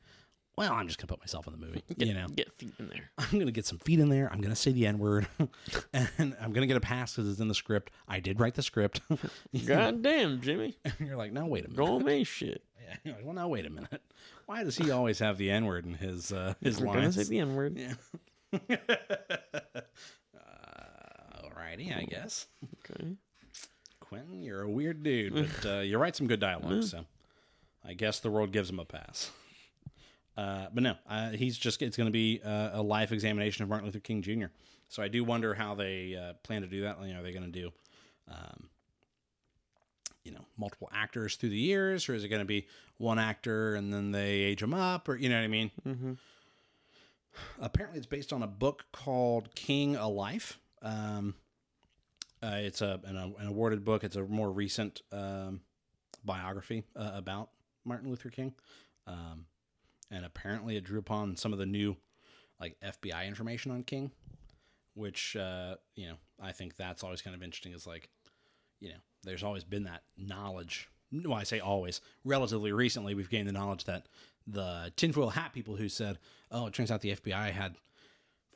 [0.56, 2.88] "Well, I'm just gonna put myself in the movie." Get, you know, Get feet in
[2.88, 3.10] there.
[3.18, 4.28] I'm gonna get some feet in there.
[4.32, 5.28] I'm gonna say the N word,
[5.92, 7.92] and I'm gonna get a pass because it's in the script.
[8.08, 9.00] I did write the script.
[9.66, 10.76] God damn, Jimmy.
[10.84, 11.76] and you're like, no, wait a minute.
[11.86, 12.62] Go me shit.
[12.82, 14.02] Yeah, you're like, well, now wait a minute.
[14.46, 17.14] Why does he always have the N word in his uh, his We're gonna lines?
[17.16, 17.78] say the N word.
[17.78, 17.94] Yeah.
[18.54, 19.80] Uh,
[21.42, 22.46] alrighty, I guess.
[22.90, 23.16] Okay.
[24.00, 27.04] Quentin, you're a weird dude, but uh, you write some good dialogue, so
[27.84, 29.30] I guess the world gives him a pass.
[30.36, 33.68] Uh, but no, uh, he's just it's going to be uh, a life examination of
[33.68, 34.46] Martin Luther King Jr.
[34.88, 36.98] So I do wonder how they uh, plan to do that.
[37.04, 37.72] You know, are they going to do
[38.28, 38.68] um,
[40.24, 42.66] you know multiple actors through the years, or is it going to be
[42.98, 45.70] one actor and then they age him up, or you know what I mean?
[45.86, 46.12] Mm-hmm.
[47.60, 50.58] Apparently, it's based on a book called King a Life.
[50.82, 51.34] Um,
[52.42, 54.04] uh, it's a an, an awarded book.
[54.04, 55.60] It's a more recent um,
[56.24, 57.50] biography uh, about
[57.84, 58.54] Martin Luther King,
[59.06, 59.46] um,
[60.10, 61.96] and apparently it drew upon some of the new
[62.60, 64.10] like FBI information on King,
[64.94, 67.72] which uh, you know I think that's always kind of interesting.
[67.72, 68.10] Is like
[68.80, 70.88] you know there's always been that knowledge.
[71.24, 72.00] Well, I say always.
[72.24, 74.06] Relatively recently, we've gained the knowledge that
[74.46, 76.18] the tinfoil hat people who said,
[76.50, 77.76] "Oh, it turns out the FBI had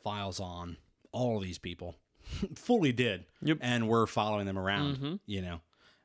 [0.03, 0.77] files on
[1.13, 1.97] all of these people,"
[2.55, 3.59] fully did, Yep.
[3.61, 5.21] and we're following them around.
[5.27, 5.61] You know,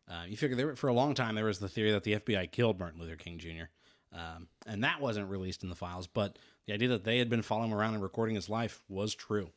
[0.07, 2.51] uh, you figure there for a long time there was the theory that the FBI
[2.51, 3.65] killed Martin Luther King Jr.
[4.13, 6.37] Um, and that wasn't released in the files, but
[6.67, 9.49] the idea that they had been following him around and recording his life was true.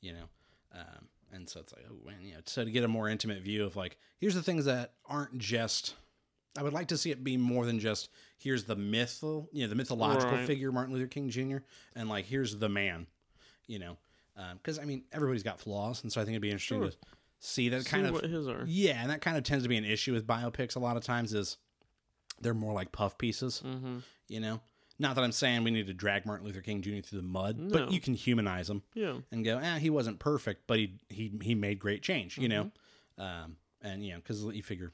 [0.00, 0.24] You know,
[0.72, 3.42] um, and so it's like, oh man, you know, so to get a more intimate
[3.42, 5.94] view of like, here's the things that aren't just.
[6.58, 9.68] I would like to see it be more than just here's the myth, you know,
[9.68, 10.46] the mythological Right.
[10.46, 11.58] figure Martin Luther King Jr.
[11.94, 13.06] and like here's the man,
[13.66, 13.96] you know,
[14.54, 16.90] because I mean everybody's got flaws, and so I think it'd be interesting Sure.
[16.90, 16.96] to
[17.40, 18.64] see that See kind of what his are.
[18.66, 21.02] yeah, and that kind of tends to be an issue with biopics a lot of
[21.04, 21.56] times is
[22.40, 23.98] they're more like puff pieces, Mm-hmm.
[24.28, 24.60] you know.
[24.98, 27.00] Not that I'm saying we need to drag Martin Luther King Jr.
[27.00, 27.70] through the mud, No.
[27.72, 29.18] but you can humanize him Yeah.
[29.32, 32.64] and go, eh, he wasn't perfect, but he he he made great change, you know.
[33.18, 33.22] Mm-hmm.
[33.22, 34.92] Um, and you know, because you figure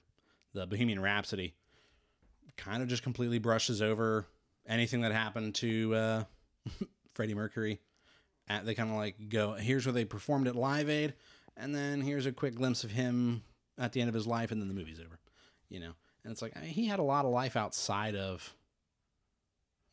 [0.58, 1.54] the Bohemian Rhapsody
[2.56, 4.26] kind of just completely brushes over
[4.66, 6.24] anything that happened to uh,
[7.14, 7.80] Freddie Mercury.
[8.48, 11.14] At, they kind of like go, here's where they performed at Live Aid,
[11.56, 13.42] and then here's a quick glimpse of him
[13.76, 15.18] at the end of his life, and then the movie's over,
[15.68, 15.92] you know.
[16.24, 18.54] And it's like I mean, he had a lot of life outside of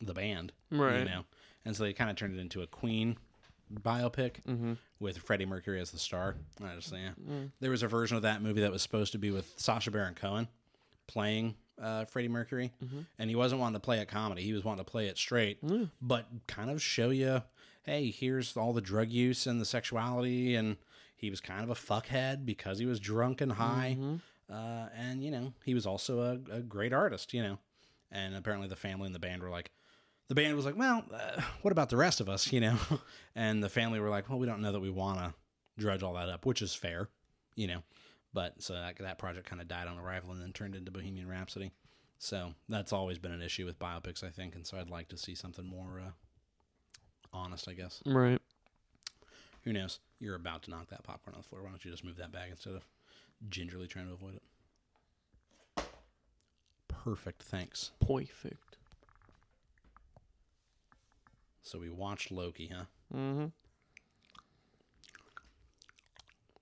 [0.01, 0.99] the band, Right.
[0.99, 1.25] you know.
[1.65, 3.17] And so they kind of turned it into a Queen
[3.73, 4.73] biopic Mm-hmm.
[4.99, 6.35] with Freddie Mercury as the star.
[6.63, 7.11] I just yeah.
[7.29, 7.51] Mm.
[7.59, 10.13] There was a version of that movie that was supposed to be with Sacha Baron
[10.15, 10.47] Cohen
[11.07, 13.05] playing uh, Freddie Mercury, Mhm.
[13.19, 14.43] and he wasn't wanting to play it comedy.
[14.43, 15.85] He was wanting to play it straight, Yeah.
[16.01, 17.43] but kind of show you,
[17.83, 20.77] hey, here's all the drug use and the sexuality, and
[21.17, 24.21] he was kind of a fuckhead because he was drunk and high, Mhm.
[24.49, 27.59] uh, and you know he was also a, a great artist, you know.
[28.09, 29.71] And apparently the family and the band were like,
[30.27, 32.77] the band was like, well, uh, what about the rest of us, you know?
[33.35, 35.33] and the family were like, well, we don't know that we want to
[35.77, 37.09] drudge all that up, which is fair,
[37.55, 37.83] you know.
[38.33, 41.27] But so that, that project kind of died on arrival and then turned into Bohemian
[41.27, 41.71] Rhapsody.
[42.17, 44.55] So that's always been an issue with biopics, I think.
[44.55, 46.11] And so I'd like to see something more uh,
[47.31, 48.01] honest, I guess.
[48.05, 48.41] Right.
[49.63, 49.99] Who knows?
[50.19, 51.63] You're about to knock that popcorn on the floor.
[51.63, 52.85] Why don't you just move that back instead of
[53.49, 55.83] gingerly trying to avoid it?
[56.87, 57.43] Perfect.
[57.43, 57.91] Thanks.
[57.99, 58.64] Perfect.
[61.65, 62.83] So we watched Loki, huh?
[63.13, 63.45] Mm-hmm.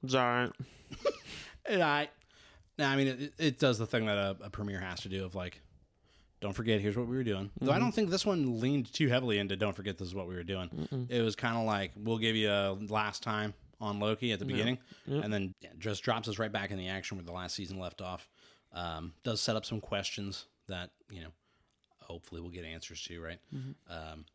[0.04, 0.52] It's alright.
[1.70, 2.10] I,
[2.78, 5.26] no, I mean, it, it does the thing that a, a premiere has to do
[5.26, 5.60] of like,
[6.40, 7.52] don't forget, here's what we were doing.
[7.60, 10.28] Though I don't think this one leaned too heavily into don't forget this is what
[10.28, 10.70] we were doing.
[10.70, 11.12] Mm-mm.
[11.12, 14.46] It was kind of like, we'll give you a last time on Loki at the
[14.46, 15.22] beginning, Yeah.
[15.22, 18.02] and then just drops us right back in the action where the last season left
[18.02, 18.30] off.
[18.72, 21.30] Um, does set up some questions that, you know,
[22.02, 23.40] hopefully we'll get answers to, right?
[23.90, 24.26] Um,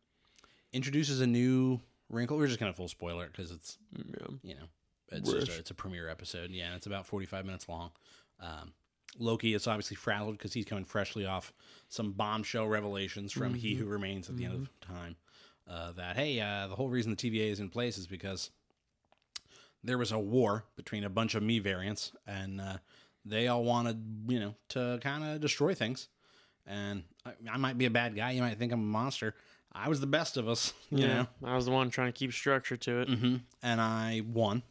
[0.73, 1.79] introduces a new
[2.09, 2.37] wrinkle.
[2.37, 4.27] We're just to full spoiler because it's Yeah.
[4.43, 4.65] you know,
[5.11, 6.51] it's just a, it's a premiere episode.
[6.51, 7.91] Yeah, and it's about forty five minutes long.
[8.39, 8.73] Um,
[9.17, 11.51] Loki is obviously frazzled because he's coming freshly off
[11.87, 15.15] some bombshell revelations from He Who Remains at the end of time.
[15.67, 18.51] Uh, that hey, uh, the whole reason the TVA is in place is because
[19.83, 22.77] there was a war between a bunch of me variants, and uh,
[23.25, 26.07] they all wanted you know to kind of destroy things.
[26.67, 28.31] And I, I might be a bad guy.
[28.31, 29.33] You might think I'm a monster.
[29.71, 30.73] I was the best of us.
[30.91, 31.27] You know.
[31.43, 33.07] I was the one trying to keep structure to it.
[33.09, 34.63] hmm And I won,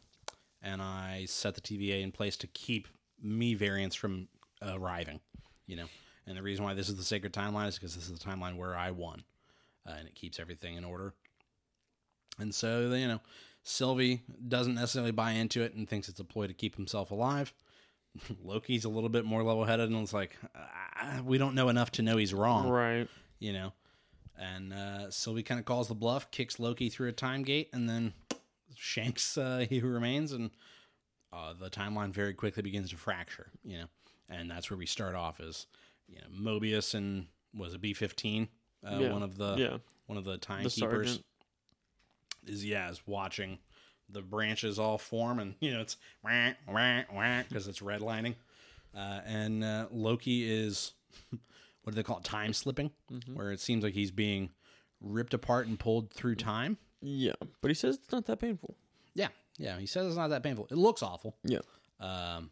[0.61, 2.87] and I set the TVA in place to keep
[3.21, 4.27] me variants from
[4.61, 5.19] arriving.
[5.67, 5.85] You know,
[6.27, 8.57] and the reason why this is the sacred timeline is because this is the timeline
[8.57, 9.23] where I won,
[9.87, 11.13] uh, and it keeps everything in order.
[12.37, 13.19] And so you know,
[13.63, 17.53] Sylvie doesn't necessarily buy into it and thinks it's a ploy to keep himself alive.
[18.43, 22.01] Loki's a little bit more level-headed and it's like, ah, we don't know enough to
[22.01, 23.07] know he's wrong Right.
[23.39, 23.73] you know.
[24.39, 27.89] And uh, Sylvie kind of calls the bluff, kicks Loki through a time gate, and
[27.89, 28.13] then
[28.75, 30.51] shanks uh, He Who Remains, and
[31.33, 33.85] uh, the timeline very quickly begins to fracture, you know.
[34.29, 35.65] And that's where we start off as,
[36.07, 38.47] you know, Mobius and was it B fifteen,
[38.89, 39.11] uh, Yeah.
[39.11, 39.77] one of the yeah.
[40.05, 41.19] one of the timekeepers
[42.45, 43.57] is yeah is watching
[44.07, 48.35] the branches all form and you know it's wah, wah, wah, because it's redlining
[48.95, 50.93] uh, and uh, loki is
[51.89, 53.35] what do they call it time slipping Mm-hmm.
[53.35, 54.51] where it seems like he's being
[55.01, 57.33] ripped apart and pulled through time Yeah.
[57.61, 58.75] But he says it's not that painful.
[59.13, 61.59] yeah yeah he says it's not that painful it looks awful Yeah.
[61.99, 62.51] um,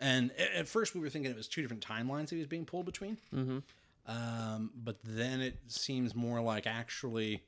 [0.00, 2.64] And at first, we were thinking it was two different timelines that he was being
[2.64, 3.18] pulled between.
[3.32, 3.58] Mm-hmm.
[4.06, 7.44] Um, but then it seems more like actually,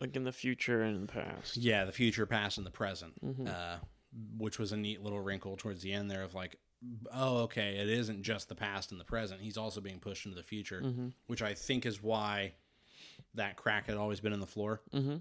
[0.00, 1.56] Like in the future and the past.
[1.56, 3.46] yeah, the future, past, and the present, Mm-hmm.
[3.48, 3.76] uh,
[4.36, 6.56] which was a neat little wrinkle towards the end there of like,
[7.12, 9.40] oh, okay, it isn't just the past and the present.
[9.40, 11.08] He's also being pushed into the future, Mm-hmm.
[11.26, 12.52] which I think is why
[13.34, 14.80] that crack had always been in the floor.
[14.92, 15.16] Mm-hmm.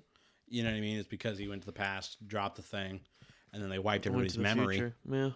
[0.49, 0.97] You know what I mean?
[0.99, 2.99] It's because he went to the past, dropped the thing,
[3.51, 4.95] and then they wiped everybody's memory future.
[5.09, 5.29] Yeah.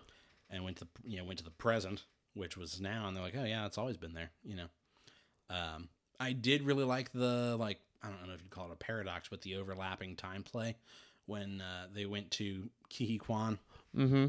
[0.49, 3.23] and went to the, you know went to the present, which was now, and they're
[3.23, 4.31] like, oh yeah, it's always been there.
[4.43, 4.67] You know,
[5.49, 8.75] um, I did really like the like I don't know if you'd call it a
[8.75, 10.75] paradox, but the overlapping time play
[11.25, 13.57] when uh, they went to Kihi Kwan.
[13.95, 14.27] Mm-hmm.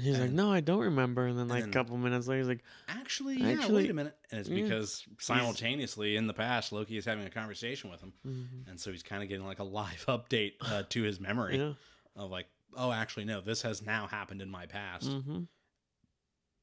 [0.00, 1.26] He's like, no, I don't remember.
[1.26, 4.16] And then like a couple minutes later, he's like, Actually, yeah, Actually- wait a minute,
[4.30, 4.62] and it's Yeah.
[4.62, 8.68] because simultaneously in the past, Loki is having a conversation with him, Mhm.
[8.68, 11.72] and so he's kind of getting like a live update uh, to his memory yeah.
[12.16, 15.08] of like, oh, actually, no, this has now happened in my past.
[15.08, 15.42] Mm-hmm.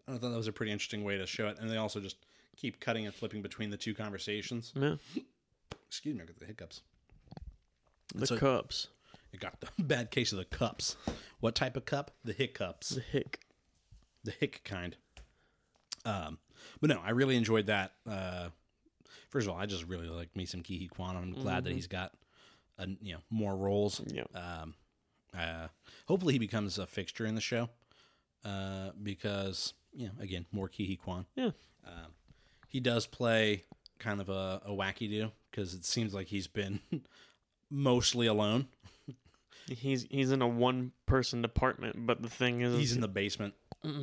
[0.08, 2.18] I thought that was a pretty interesting way to show it, and they also just
[2.58, 4.72] keep cutting and flipping between the two conversations.
[4.76, 4.96] Yeah.
[5.88, 6.82] Excuse me, I got the hiccups.
[8.14, 8.88] The So- cups.
[9.40, 10.96] Got the bad case of the cups.
[11.40, 12.12] What type of cup?
[12.24, 13.40] The hiccups, The hick.
[14.24, 14.96] the hick kind.
[16.06, 16.40] Um,
[16.82, 17.94] but no, I really enjoyed that.
[18.10, 18.50] Uh,
[19.30, 21.16] first of all, I just really like me some Ke Huy Quan.
[21.16, 22.14] I'm glad that he's got,
[22.78, 24.02] a, you know, more roles.
[24.08, 24.24] Yeah.
[24.34, 24.76] Um,
[25.38, 25.68] uh,
[26.08, 27.70] hopefully he becomes a fixture in the show.
[28.44, 31.26] Uh, because you know, again, more Ke Huy Quan.
[31.36, 31.52] Yeah.
[31.86, 32.14] Um,
[32.68, 33.64] he does play
[33.98, 36.80] kind of a, a wacky do because it seems like he's been
[37.72, 38.68] mostly alone.
[39.68, 43.54] He's he's in a one person department, but the thing is, He's in the basement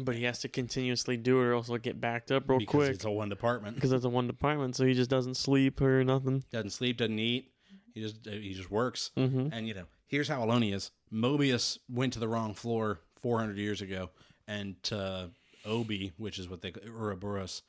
[0.04, 2.70] but he has to continuously do it, or else he'll get backed up real because
[2.70, 2.90] quick.
[2.90, 3.74] it's a one department.
[3.74, 6.44] Because it's a one department, so he just doesn't sleep or nothing.
[6.52, 7.50] Doesn't sleep, doesn't eat.
[7.92, 9.10] He just he just works.
[9.16, 9.48] Mm-hmm.
[9.52, 10.92] And you know, here's how alone he is.
[11.12, 14.10] Mobius went to the wrong floor 400 years ago,
[14.46, 15.30] and to
[15.64, 17.62] O.B., which is what they Ouroboros,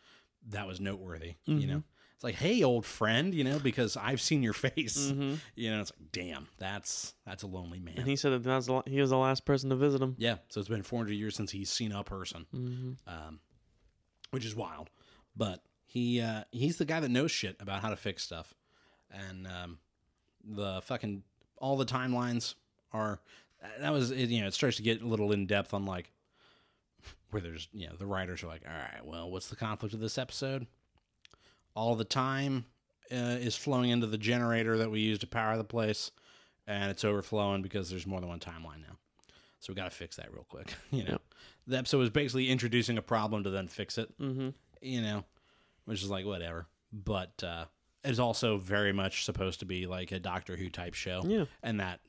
[0.50, 1.34] that was noteworthy.
[1.46, 1.70] You Mm-hmm.
[1.72, 1.84] know,
[2.24, 4.98] it's like, hey, old friend, you know, because I've seen your face.
[5.12, 5.36] Mm-hmm.
[5.56, 7.96] You know, it's like, damn, that's that's a lonely man.
[7.98, 10.16] And he said that that's the, he was the last person to visit him.
[10.18, 12.92] yeah, so it's been 400 years since he's seen a person, Mm-hmm.
[13.08, 13.40] um,
[14.32, 14.90] which is wild.
[15.36, 18.54] But he uh, he's the guy that knows shit about how to fix stuff,
[19.12, 19.78] and um,
[20.44, 21.24] the fucking
[21.58, 22.56] all the timelines
[22.92, 23.20] are
[23.80, 26.12] that was you know it starts to get a little in depth on like
[27.32, 30.00] where there's you know the writers are like all right well what's the conflict of
[30.02, 30.68] this episode
[31.76, 32.66] all the time
[33.12, 36.12] uh, is flowing into the generator that we use to power the place
[36.68, 38.96] and it's overflowing because there's more than one timeline now
[39.60, 41.22] so we got to fix that real quick you know Yep.
[41.68, 44.50] the episode was basically introducing a problem to then fix it Mm-hmm.
[44.82, 45.24] you know,
[45.86, 46.68] which is like whatever.
[46.92, 47.66] But uh,
[48.04, 51.46] it's also very much supposed to be like a Doctor Who type show, Yeah.
[51.64, 52.00] and that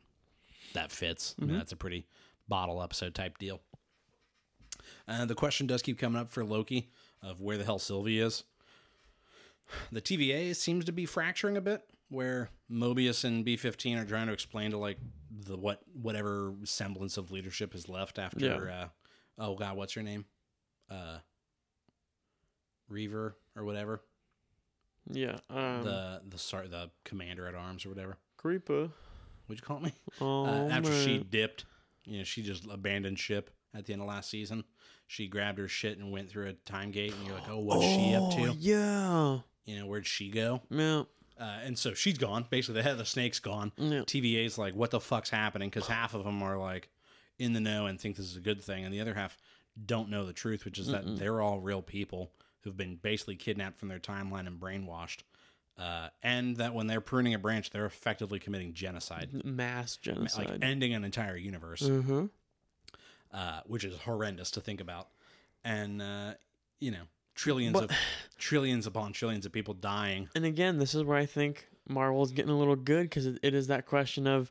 [0.75, 1.35] that fits.
[1.41, 2.07] I mean, that's a pretty
[2.49, 3.61] bottle episode type deal.
[5.09, 6.91] Uh, the question does keep coming up for Loki
[7.23, 8.45] of where the hell Sylvie is.
[9.93, 14.27] The TVA seems to be fracturing a bit, where Mobius and B fifteen are trying
[14.27, 14.99] to explain to like
[15.31, 18.71] the what whatever semblance of leadership is left after.
[18.71, 18.89] Uh,
[19.39, 20.25] oh God, what's her name?
[20.91, 21.19] Uh,
[22.89, 24.03] Reaver or whatever
[25.11, 25.39] Yeah.
[25.51, 28.19] Um, the the sorry the commander at arms or whatever.
[28.37, 28.91] creeper.
[29.47, 29.93] What'd you call me?
[30.21, 31.65] Oh, uh, after she dipped,
[32.05, 34.65] you know, she just abandoned ship at the end of last season.
[35.07, 37.85] She grabbed her shit and went through a time gate, and you're like, oh, what's
[37.85, 38.53] she up Oh, to?
[38.59, 39.39] Yeah.
[39.65, 40.63] You know, where'd she go?
[40.71, 41.03] Yeah.
[41.39, 42.47] Uh, and so she's gone.
[42.49, 43.73] Basically, the head of the snake's gone.
[43.77, 44.01] Yeah.
[44.01, 45.69] TVA's like, what the fuck's happening?
[45.69, 46.91] Because half of them are like
[47.39, 49.37] in the know and think this is a good thing, and the other half
[49.85, 53.79] don't know the truth, which is that they're all real people who've been basically kidnapped
[53.79, 55.19] from their timeline and brainwashed.
[55.77, 60.59] Uh, and that when they're pruning a branch, they're effectively committing genocide, Mass genocide, like
[60.63, 62.27] ending an entire universe, mm-hmm.
[63.33, 65.09] uh, which is horrendous to think about.
[65.65, 66.35] And uh,
[66.79, 67.03] you know,
[67.35, 67.91] trillions But- of
[68.39, 70.29] trillions upon trillions of people dying.
[70.35, 73.55] And again, this is where I think Marvel's getting a little good because it, it
[73.55, 74.51] is that question of,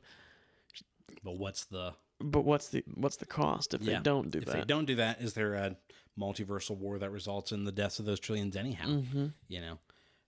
[1.23, 3.97] But what's the but what's the what's the cost if Yeah.
[3.97, 4.51] they don't do if that?
[4.51, 5.75] If they don't do that, is there a
[6.17, 8.85] multiversal war that results in the deaths of those trillions anyhow?
[8.85, 9.27] Mm-hmm.
[9.47, 9.79] You know,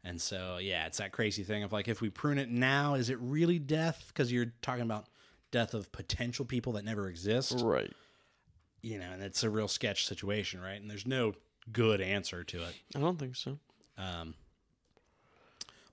[0.03, 3.09] and so yeah, it's that crazy thing of like if we prune it now, is
[3.09, 4.05] it really death?
[4.07, 5.07] Because you're talking about
[5.51, 7.61] death of potential people that never exist.
[7.63, 7.91] Right.
[8.81, 10.79] You know, and it's a real sketch situation, right?
[10.79, 11.33] And there's no
[11.71, 12.75] good answer to it.
[12.95, 13.57] I don't think so.
[13.97, 14.35] Um,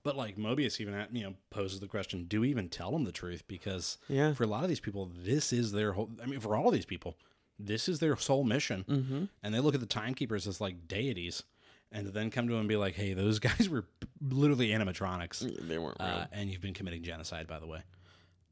[0.03, 3.05] but like Mobius even at, you know poses the question: Do we even tell them
[3.05, 3.43] the truth?
[3.47, 4.33] Because Yeah.
[4.33, 6.09] for a lot of these people, this is their whole.
[6.21, 7.17] I mean, for all of these people,
[7.57, 9.23] this is their sole mission, Mm-hmm.
[9.41, 11.43] and they look at the timekeepers as like deities,
[11.91, 13.85] and then come to them and be like, "Hey, those guys were
[14.21, 16.09] literally animatronics, They weren't real.
[16.09, 17.83] uh, and you've been committing genocide, by the way."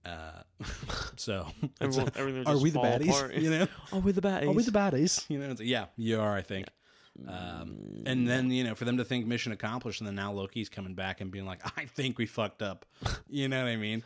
[0.06, 0.42] Uh,
[1.18, 1.48] so
[1.82, 3.10] Everyone, a- are we the baddies?
[3.10, 3.34] apart.
[3.36, 4.48] You know, Are we the baddies?
[4.48, 5.30] are we the baddies?
[5.30, 6.34] You know, yeah, you are.
[6.36, 6.68] I think.
[7.28, 10.70] Um, and then you know, for them to think mission accomplished, and then now Loki's
[10.70, 12.86] coming back and being like, "I think we fucked up,"
[13.28, 14.04] you know what I mean?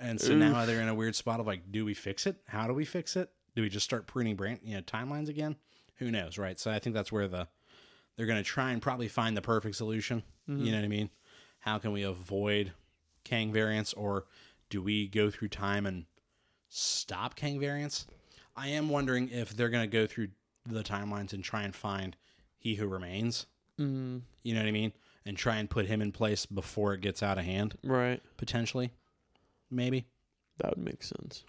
[0.00, 2.36] And so now they're in a weird spot of like, do we fix it?
[2.48, 3.30] How do we fix it?
[3.54, 5.56] Do we just start pruning brand, you know, timelines again?
[5.96, 6.58] Who knows, right?
[6.58, 7.48] So I think that's where the
[8.16, 10.22] they're going to try and probably find the perfect solution.
[10.64, 11.10] You know what I mean?
[11.60, 12.72] How can we avoid
[13.24, 14.24] Kang variants, or
[14.70, 16.06] do we go through time and
[16.68, 18.06] stop Kang variants?
[18.56, 20.28] I am wondering if they're going to go through
[20.66, 22.16] the timelines and try and find
[22.58, 23.46] He Who Remains.
[23.78, 24.92] Mm, You know what I mean?
[25.26, 28.22] And try and put him in place before it gets out of hand, right.
[28.36, 28.90] potentially.
[29.70, 30.06] Maybe.
[30.58, 31.44] That would make sense.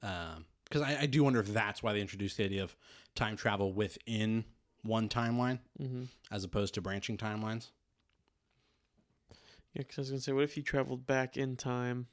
[0.00, 2.74] Because I, I do wonder if that's why they introduced the idea of
[3.14, 4.44] time travel within
[4.82, 6.04] one timeline Mm-hmm.
[6.30, 7.70] as opposed to branching timelines.
[9.74, 12.06] Yeah, because I was gonna say, what if he traveled back in time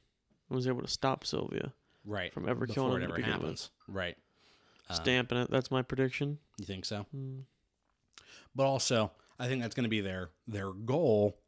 [0.48, 1.72] and was able to stop Sylvia
[2.04, 2.32] Right.
[2.32, 3.70] from ever Before killing it him to ever happens.
[3.86, 4.16] Right.
[4.88, 4.96] With?
[4.96, 5.50] Stamping it.
[5.50, 6.38] That's my prediction.
[6.58, 7.06] You think so?
[7.16, 7.42] Mm.
[8.54, 11.38] But also, I think that's going to be their their goal.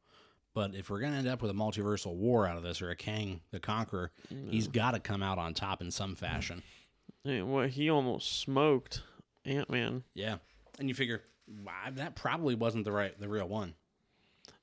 [0.55, 2.89] But if we're going to end up with a multiversal war out of this, or
[2.91, 4.12] a Kang the Conqueror,
[4.49, 6.62] he's got to come out on top in some fashion.
[7.24, 9.03] Hey, what he almost smoked
[9.45, 10.05] Ant Man.
[10.14, 10.37] Yeah,
[10.78, 11.22] and you figure
[11.64, 13.74] wow, that probably wasn't the right the real one.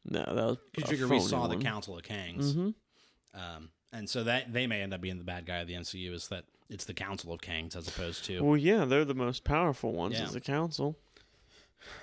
[0.06, 0.58] No, that was.
[0.78, 1.50] You a figure we saw one.
[1.60, 2.70] the Council of Kangs, Mm-hmm.
[3.40, 6.14] um, and so that they may end up being the bad guy of the MCU.
[6.14, 9.44] Is that it's the Council of Kings as opposed to Well, yeah, they're the most
[9.44, 10.24] powerful ones Yeah.
[10.24, 10.98] as the council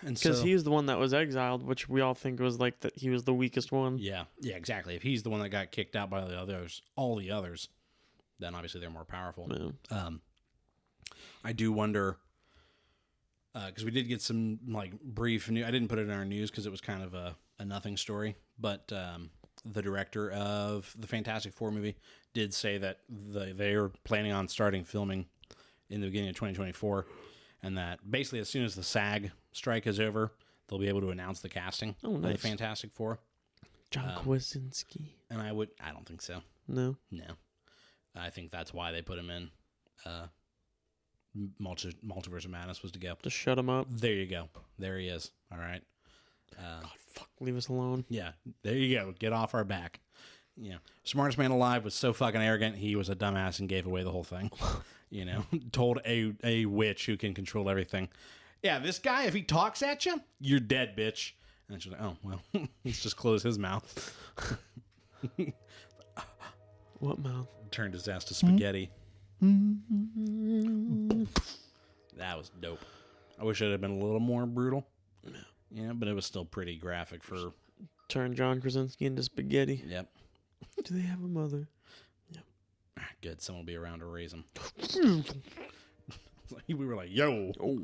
[0.03, 2.81] and because so, he's the one that was exiled, which we all think was like
[2.81, 3.99] that he was the weakest one.
[3.99, 4.97] Yeah, yeah, exactly.
[4.97, 7.69] If he's the one that got kicked out by the others, all the others,
[8.39, 9.49] then obviously they're more powerful.
[9.51, 9.97] Yeah.
[9.97, 10.21] Um,
[11.45, 12.19] I do wonder
[13.66, 15.64] because we did get some like brief new.
[15.64, 17.97] I didn't put it in our news because it was kind of a, a nothing
[17.97, 18.37] story.
[18.59, 19.31] But um,
[19.65, 21.97] the director of the Fantastic Four movie
[22.35, 25.27] did say that the, they are planning on starting filming
[25.91, 27.07] in the beginning of 2024,
[27.63, 30.33] and that basically as soon as the SAG strike is over,
[30.69, 32.37] they'll be able to announce the casting Oh, of the.
[32.39, 33.19] Fantastic Four.
[33.91, 35.17] John Um, Krasinski.
[35.31, 36.43] And I would, I don't think so.
[36.67, 36.97] No.
[37.11, 37.25] No,
[38.15, 39.51] I think that's why they put him in.
[40.05, 40.27] Uh,
[41.59, 43.17] multi multiverse of madness was to go.
[43.23, 43.87] Just shut him up.
[43.91, 44.49] There you go.
[44.79, 45.31] There he is.
[45.51, 45.83] All right.
[46.57, 46.81] Uh,
[47.13, 48.05] Fuck, leave us alone.
[48.09, 48.33] yeah.
[48.63, 49.15] There you go.
[49.19, 50.01] Get off our back.
[50.57, 50.77] Yeah.
[51.05, 52.77] Smartest man alive was so fucking arrogant.
[52.77, 54.51] He was a dumbass and gave away the whole thing.
[55.11, 58.09] you know, told a a witch who can control everything.
[58.63, 61.33] Yeah, this guy, if he talks at you, you're dead, bitch.
[61.69, 62.41] And she's like, oh well,
[62.85, 64.13] let's just close his mouth.
[66.99, 67.47] What mouth?
[67.71, 68.91] Turned his ass to spaghetti.
[72.17, 72.81] That was dope.
[73.41, 74.87] I wish it had been a little more brutal.
[75.71, 77.53] Yeah, but it was still pretty graphic for.
[78.09, 79.85] Turn John Krasinski into spaghetti.
[79.87, 80.09] Yep.
[80.83, 81.69] Do they have a mother?
[82.31, 82.45] Yep.
[83.21, 83.43] Good.
[83.43, 84.45] Someone will be around to raise him.
[86.69, 87.81] we were like, yo, Oh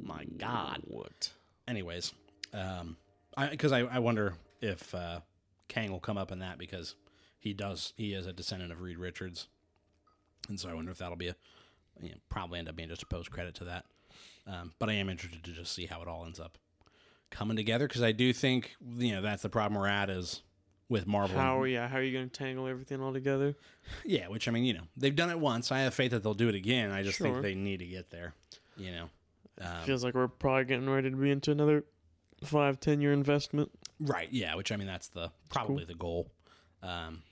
[0.00, 0.80] my God.
[0.84, 1.30] What?
[1.66, 2.12] Anyways,
[2.52, 2.96] um,
[3.36, 5.20] I because I, I wonder if uh,
[5.68, 6.94] Kang will come up in that because
[7.38, 9.48] he does he is a descendant of Reed Richards,
[10.48, 11.36] and so I wonder if that'll be a
[12.00, 13.86] you know, probably end up being just a post credit to that.
[14.46, 16.58] Um, but I am interested to just see how it all ends up
[17.30, 20.42] coming together because I do think you know that's the problem we're at is
[20.88, 21.38] with Marvel.
[21.38, 21.88] How are yeah?
[21.88, 23.54] How are you going to tangle everything all together?
[24.04, 25.72] Yeah, which I mean, you know, they've done it once.
[25.72, 26.90] I have faith that they'll do it again.
[26.90, 27.28] I just Sure.
[27.28, 28.34] think they need to get there.
[28.76, 29.10] You know,
[29.60, 31.84] um, Feels like we're probably getting ready to be into another
[32.44, 33.70] five, ten year investment.
[34.00, 34.28] right?
[34.32, 36.30] Yeah, which I mean, that's the probably the goal.
[36.82, 37.22] Um,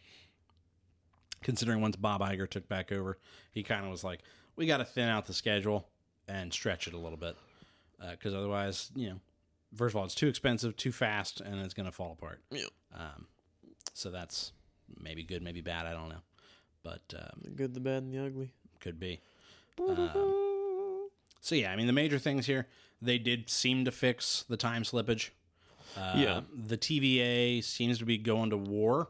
[1.42, 3.18] considering once Bob Iger took back over,
[3.50, 4.20] he kind of was like,
[4.56, 5.88] we got to thin out the schedule
[6.28, 7.36] and stretch it a little bit
[8.12, 9.20] because otherwise, you know,
[9.76, 12.40] first of all, it's too expensive, too fast, and it's going to fall apart.
[12.50, 12.64] Yeah.
[12.94, 13.26] Um,
[13.94, 14.52] so that's
[15.00, 15.86] maybe good, maybe bad.
[15.86, 16.22] I don't know,
[16.82, 18.52] but um, The good, the bad, and the ugly.
[18.80, 19.20] could be.
[19.78, 21.08] Um,
[21.40, 22.66] so yeah, I mean the major things here
[23.00, 25.30] they did seem to fix the time slippage.
[25.96, 26.40] Uh, Yeah.
[26.54, 29.08] the TVA seems to be going to war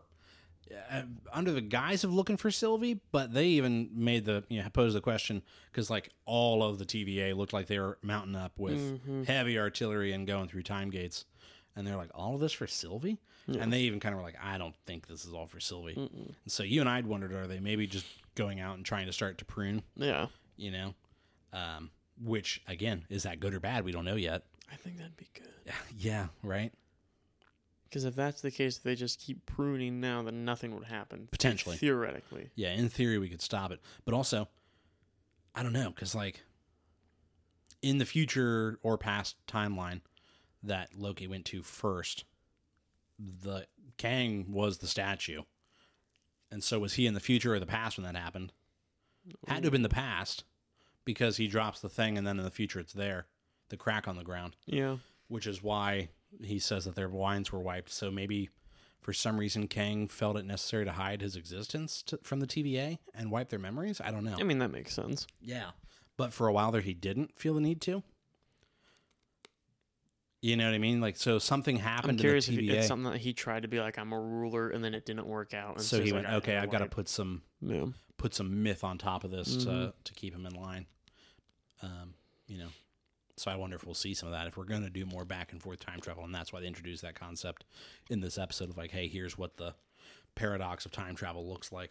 [0.91, 1.03] uh,
[1.33, 4.97] under the guise of looking for Sylvie, but they even made the you know posed
[4.97, 8.79] the question because like all of the TVA looked like they were mounting up with
[8.79, 9.25] Mm-hmm.
[9.25, 11.25] heavy artillery and going through time gates,
[11.77, 14.37] and they're like all of this for Sylvie, and they even kind of were like
[14.43, 15.95] I don't think this is all for Sylvie.
[15.97, 19.13] And so you and I'd wondered are they maybe just going out and trying to
[19.13, 19.83] start to prune?
[19.97, 20.95] Yeah, you know?
[21.53, 21.91] Um,
[22.23, 23.85] which again is that good or bad?
[23.85, 24.45] We don't know yet.
[24.73, 25.49] I think that'd be good.
[25.99, 26.73] yeah right
[27.93, 31.29] Because if that's the case, if they just keep pruning now, then nothing would happen.
[31.31, 31.77] Potentially.
[31.77, 32.49] theoretically.
[32.55, 34.49] yeah in theory we could stop it but also
[35.55, 36.43] i don't know because like
[37.83, 40.01] in the future or past timeline
[40.63, 42.25] that loki went to first
[43.19, 43.67] the
[43.99, 45.43] kang was the statue
[46.51, 48.53] and so was he in the future or the past when that happened
[49.47, 50.45] had to have been the past
[51.05, 53.27] because he drops the thing and then in the future it's there
[53.69, 54.97] the crack on the ground, Yeah.
[55.29, 56.09] which is why
[56.43, 57.91] he says that their wines were wiped.
[57.91, 58.51] So maybe
[59.01, 62.99] for some reason Kang felt it necessary to hide his existence to, from the TVA
[63.15, 64.01] and wipe their memories.
[64.01, 64.37] I don't know.
[64.39, 65.27] I mean, that makes sense.
[65.41, 65.71] Yeah.
[66.17, 68.03] But for a while there, he didn't feel the need to.
[70.41, 71.01] You know what I mean?
[71.01, 73.79] Like, so something I'm happened to curious the if something that he tried to be
[73.79, 75.77] like, I'm a ruler, and then it didn't work out.
[75.77, 77.87] And so he's he went, "I okay, I've got to put some Yeah.
[78.17, 79.71] put some myth on top of this Mm-hmm.
[79.71, 80.87] to to keep him in line.
[81.81, 82.15] Um,
[82.49, 82.69] you know,
[83.43, 85.25] so I wonder if we'll see some of that if we're going to do more
[85.25, 87.65] back and forth time travel, and that's why they introduced that concept
[88.09, 89.75] in this episode of like, hey, here's what the
[90.35, 91.91] paradox of time travel looks like.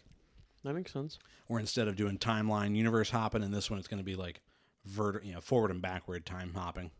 [0.63, 1.19] That makes sense.
[1.49, 4.41] Or instead of doing timeline universe hopping, in this one it's going to be like
[4.85, 6.91] vert, you know, forward and backward time hopping.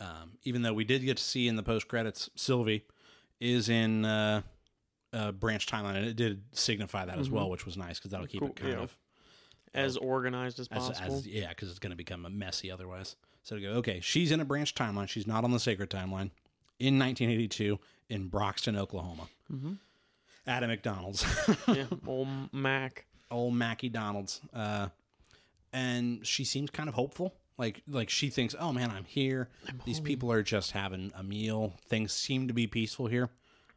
[0.00, 2.84] Um, even though we did get to see in the post credits, Sylvie
[3.40, 4.42] is in uh,
[5.12, 8.26] uh, branch timeline, and it did signify that as well, which was nice because that'll
[8.26, 8.80] keep Cool, it kind yeah.
[8.80, 8.96] of
[9.74, 11.16] As organized as as, possible.
[11.16, 13.16] as yeah, because it's going to become a messy otherwise.
[13.42, 15.08] So to go, okay, she's in a branch timeline.
[15.08, 16.30] She's not on the sacred timeline.
[16.78, 19.74] In 1982, in Broxton, Oklahoma, Mm-hmm.
[20.46, 21.24] Adam McDonald's,
[21.68, 21.86] yeah.
[22.06, 23.06] Old Mac.
[23.30, 24.88] old Mackie Donald's, uh,
[25.72, 27.34] and she seems kind of hopeful.
[27.56, 29.48] Like like she thinks, oh man, I'm here.
[29.84, 31.74] These people are just having a meal.
[31.88, 33.30] Things seem to be peaceful here.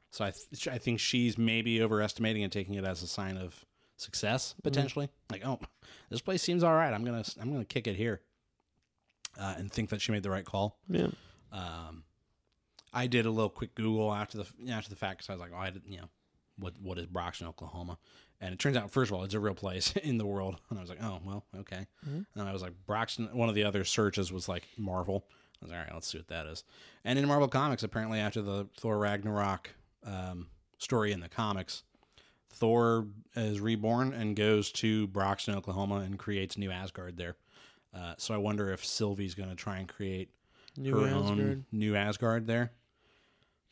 [0.09, 3.63] So I th- I think she's maybe overestimating and taking it as a sign of
[3.97, 5.09] success potentially.
[5.31, 5.59] Like oh,
[6.09, 6.93] this place seems all right.
[6.93, 8.21] I'm gonna I'm gonna kick it here,
[9.39, 10.77] uh, and think that she made the right call.
[10.87, 11.07] Yeah.
[11.51, 12.03] Um,
[12.93, 15.51] I did a little quick Google after the after the fact because I was like,
[15.53, 16.09] oh, I did, you know,
[16.57, 17.97] what what is Broxton, Oklahoma?
[18.39, 20.57] And it turns out, first of all, it's a real place in the world.
[20.69, 21.87] And I was like, oh well, okay.
[22.05, 23.29] And I was like, Broxton.
[23.33, 25.25] One of the other searches was like Marvel.
[25.61, 26.63] I was like, all right, let's see what that is.
[27.03, 29.71] And in Marvel Comics, apparently after the Thor Ragnarok
[30.05, 31.83] um, story in the comics,
[32.49, 37.35] Thor is reborn and goes to Broxton, Oklahoma, and creates New Asgard there.
[37.93, 40.29] Uh, so I wonder if Sylvie's going to try and create
[40.75, 41.39] New her Asgard.
[41.39, 42.71] own new Asgard there.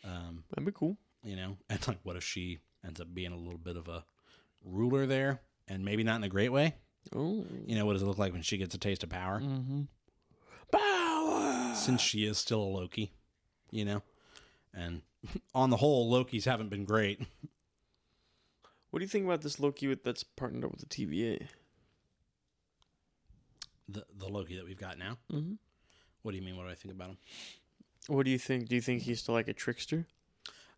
[0.03, 0.97] Um, That'd be cool.
[1.23, 4.05] you know, and like, what if she ends up being a little bit of a
[4.63, 6.75] ruler there, and maybe not in a great way?
[7.15, 7.45] Oh.
[7.65, 9.39] You know, what does it look like when she gets a taste of power?
[9.39, 9.81] Mm-hmm.
[10.71, 11.75] Power.
[11.75, 13.11] Since she is still a Loki,
[13.71, 14.01] you know,
[14.73, 15.01] and
[15.53, 17.21] on the whole, Loki's haven't been great.
[18.95, 21.47] What do you think about this Loki with, that's partnered up with the TVA?
[23.89, 25.17] The the Loki that we've got now.
[25.33, 25.55] Mm-hmm.
[26.21, 26.55] What do you mean?
[26.55, 27.17] What do I think about him?
[28.07, 28.69] What do you think?
[28.69, 30.07] Do you think he's still like a trickster?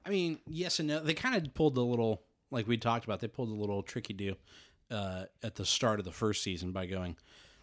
[0.04, 1.00] I mean, yes and no.
[1.00, 4.14] They kind of pulled the little, like we talked about, they pulled a little tricky
[4.14, 4.34] do
[4.90, 7.18] uh, at the start of the first season by going,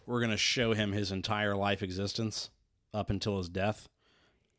[0.05, 2.49] we're going to show him his entire life existence
[2.93, 3.89] up until his death.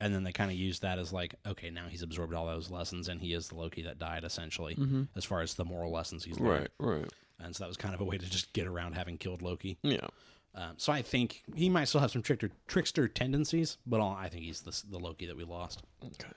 [0.01, 2.71] And then they kind of used that as like, okay, now he's absorbed all those
[2.71, 5.03] lessons and he is the Loki that died, essentially, Mm-hmm.
[5.17, 6.69] as far as the moral lessons he's learned.
[6.79, 6.95] Right.
[6.99, 7.13] Right.
[7.41, 9.79] And so that was kind of a way to just get around having killed Loki.
[9.83, 10.07] Yeah.
[10.55, 14.29] Um, so I think he might still have some trickster, trickster tendencies, but all, I
[14.29, 15.83] think he's the, the Loki that we lost.
[16.05, 16.29] Okay.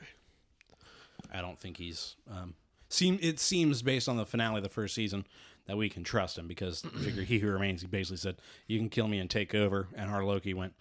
[1.32, 2.56] I don't think he's um
[2.88, 5.26] seem it seems based on the finale of the first season
[5.68, 8.38] that we can trust him because figure he who remains he basically said
[8.68, 10.74] you can kill me and take over and our Loki went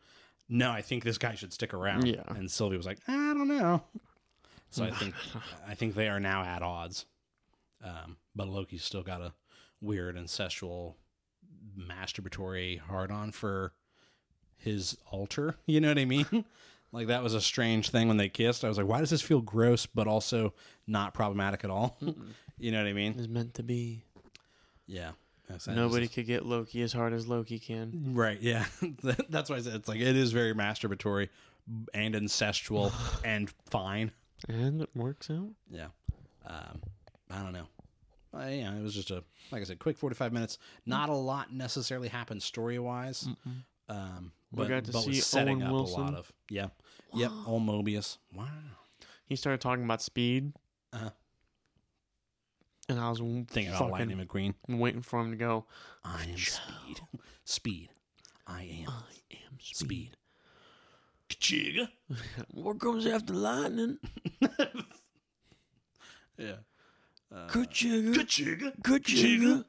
[0.48, 2.22] no I think this guy should stick around Yeah.
[2.28, 3.82] and Sylvie was like I don't know
[4.70, 5.14] so I think
[5.68, 7.06] I think they are now at odds
[7.84, 9.32] um but Loki's still got a
[9.80, 10.96] weird ancestral
[11.78, 13.72] masturbatory hard on for
[14.56, 16.44] his altar you know what I mean
[16.90, 18.64] Like that was a strange thing when they kissed.
[18.64, 20.54] I was like, why does this feel gross, but also
[20.86, 21.98] not problematic at all?
[22.58, 23.14] you know what I mean?
[23.18, 24.04] It's meant to be.
[24.86, 25.10] Yeah.
[25.66, 28.12] Nobody could get Loki as hard as Loki can.
[28.14, 28.40] Right.
[28.40, 28.64] Yeah.
[29.28, 31.28] That's why I said it's like it is very masturbatory
[31.94, 32.92] and ancestral
[33.24, 34.12] and fine.
[34.48, 35.50] And it works out.
[35.70, 35.88] Yeah.
[36.46, 36.80] Um,
[37.30, 37.66] I don't know.
[38.34, 40.58] Uh, yeah, it was just a like I said, quick forty-five minutes.
[40.84, 43.26] Not a lot necessarily happened story-wise.
[43.88, 46.68] Um, We but, got to see setting Owen up a lot of yeah,
[47.14, 47.30] yep.
[47.46, 48.18] Old Mobius.
[48.34, 48.46] Wow.
[49.24, 50.52] He started talking about speed.
[50.92, 51.10] Uh-huh.
[52.88, 54.54] And I was Thinking about Lightning McQueen.
[54.68, 55.66] waiting for him to go.
[56.04, 57.00] I am speed.
[57.44, 57.88] Speed.
[58.46, 60.16] I am I am speed.
[61.28, 61.88] Kachiga.
[62.52, 63.98] What comes after lightning?
[66.38, 66.54] Yeah.
[67.48, 68.12] Good sugar.
[68.12, 68.72] Kachiga.
[68.80, 69.64] Good.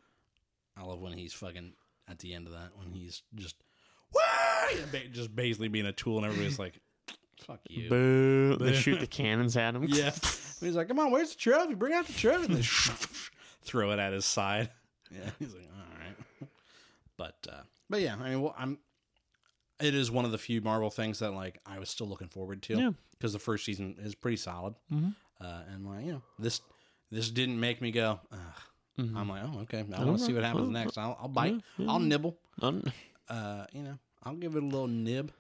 [0.78, 1.74] I love when he's fucking
[2.08, 3.56] at the end of that when he's just!
[5.12, 6.80] Just basically being a tool and everybody's like,
[7.46, 8.58] "Fuck you." Boo.
[8.58, 9.84] They shoot the cannons at him.
[9.88, 10.12] Yeah.
[10.60, 11.74] he's like, "Come on, where's the trophy?
[11.76, 12.62] Bring out the trophy." And they
[13.64, 14.70] throw it at his side.
[15.12, 15.30] Yeah.
[15.40, 16.50] He's like, "All right."
[17.18, 18.80] But uh, but yeah, I mean, well, I'm.
[19.82, 22.62] It is one of the few Marvel things that like I was still looking forward
[22.64, 22.78] to.
[22.78, 22.92] Yeah.
[23.18, 24.76] Because the first season is pretty solid.
[24.92, 25.16] Mhm.
[25.42, 26.62] Uh, and like you know this
[27.12, 28.20] this didn't make me go.
[28.32, 28.40] Ugh.
[29.00, 29.16] Mhm.
[29.16, 30.98] I'm like, oh okay, I want to see what happens next.
[30.98, 31.56] I'll, I'll bite.
[31.78, 32.38] Yeah, I'll nibble.
[32.62, 32.92] Un-
[33.30, 35.32] Uh, you know, I'll give it a little nib.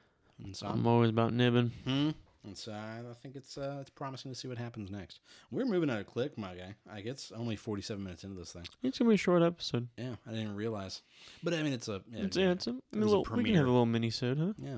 [0.43, 1.71] And so I'm always about nibbing.
[1.85, 2.09] Hmm.
[2.45, 5.19] And so I I think it's uh, it's promising to see what happens next.
[5.51, 6.75] We're moving at a click, my guy.
[6.87, 8.65] Like it's only forty seven minutes into this thing.
[8.81, 9.89] It's gonna be a short episode.
[9.97, 11.01] Yeah, I didn't realize.
[11.43, 13.25] But I mean, it's a yeah, It's, yeah, it's a, a was a little.
[13.35, 14.53] we can have a little mini sode, huh?
[14.57, 14.77] yeah.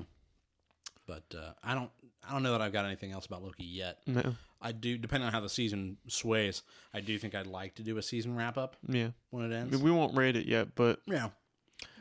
[1.06, 1.92] But uh, I don't
[2.28, 4.00] I don't know that I've got anything else about Loki yet.
[4.08, 4.36] No.
[4.64, 6.62] I do, depending on how the season sways.
[6.94, 9.10] I do think I'd like to do a season wrap up Yeah.
[9.32, 9.76] when it ends.
[9.78, 11.30] We won't rate it yet, but Yeah,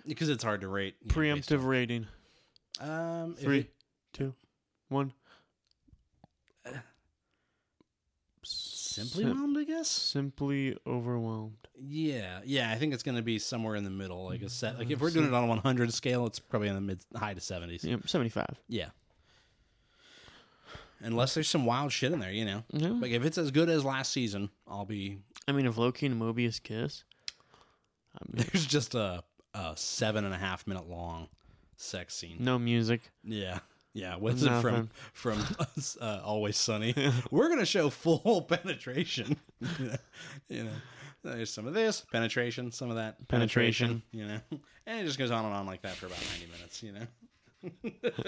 [0.06, 0.96] because it's hard to rate.
[1.02, 2.06] you know, preemptive rating.
[2.78, 3.60] Um, Three.
[3.60, 3.74] it-
[4.12, 4.34] Two,
[4.88, 5.12] one.
[8.42, 9.88] simply Sim- whelmed, I guess.
[9.88, 11.68] simply overwhelmed.
[11.78, 12.70] Yeah, yeah.
[12.70, 14.78] I think it's going to be somewhere in the middle, like a set.
[14.78, 17.34] Like if we're doing it on a 100 scale, it's probably in the mid high
[17.34, 17.84] to 70s.
[17.84, 18.58] Yeah, seventy-five.
[18.68, 18.88] Yeah.
[21.02, 22.64] Unless there's some wild shit in there, you know.
[22.72, 22.88] Yeah.
[22.90, 25.18] Like if it's as good as last season, I'll be.
[25.48, 27.04] I mean, if Loki and Mobius kiss,
[28.14, 29.22] I mean, There's just a,
[29.54, 31.28] a seven and a half minute long
[31.80, 32.36] sex scene.
[32.40, 33.10] no music.
[33.24, 33.60] Yeah.
[33.92, 35.42] Yeah, what's it from from
[36.00, 36.94] uh, Always Sunny?
[37.32, 39.36] We're gonna show full penetration.
[40.48, 40.70] you know,
[41.24, 44.02] there's some of this penetration, some of that Penetration.
[44.12, 44.40] You know,
[44.86, 46.82] and it just goes on and on like that for about ninety minutes.
[46.84, 48.20] You know,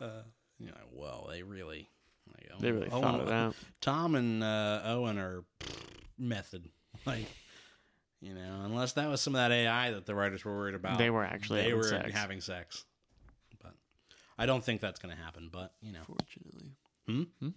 [0.00, 0.22] uh,
[0.60, 1.88] you know, well, they really,
[2.28, 3.54] like, They really Owen- thought it out.
[3.80, 5.42] Tom and uh, Owen are
[6.18, 6.68] method,
[7.04, 7.26] like.
[8.20, 10.98] You know, unless that was some of that AI that the writers were worried about.
[10.98, 12.12] They were actually they having were sex.
[12.12, 12.84] having sex.
[13.62, 13.74] But
[14.36, 15.48] I don't think that's going to happen.
[15.52, 16.72] But you know, Fortunately,
[17.06, 17.48] hmm.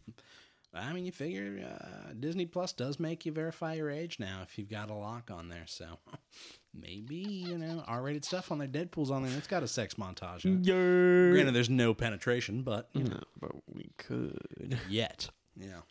[0.73, 4.57] I mean, you figure uh, Disney Plus does make you verify your age now if
[4.57, 5.65] you've got a lock on there.
[5.65, 5.85] So
[6.79, 8.67] maybe you know R-rated stuff on there.
[8.67, 9.35] Deadpool's on there.
[9.35, 10.45] It's got a sex montage.
[10.45, 11.33] In yeah.
[11.33, 14.77] Granted, there's no penetration, but you know, No, but we could.
[14.89, 15.81] yet, you know,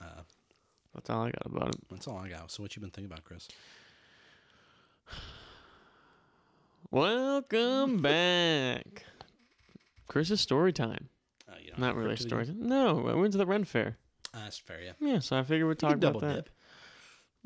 [0.00, 0.22] uh,
[0.94, 1.80] That's all I got about it.
[1.90, 2.50] that's all I got.
[2.52, 3.48] So what you been thinking about, Chris?
[6.90, 9.04] Welcome back.
[10.08, 11.08] Chris's story time.
[11.48, 12.66] Uh, you don't Not have really story time.
[12.68, 13.96] No, I went to the Ren Fair.
[14.34, 14.80] Uh, that's fair.
[14.82, 16.44] Yeah, Yeah, so I figured we'd talk can double about that.
[16.44, 16.50] dip.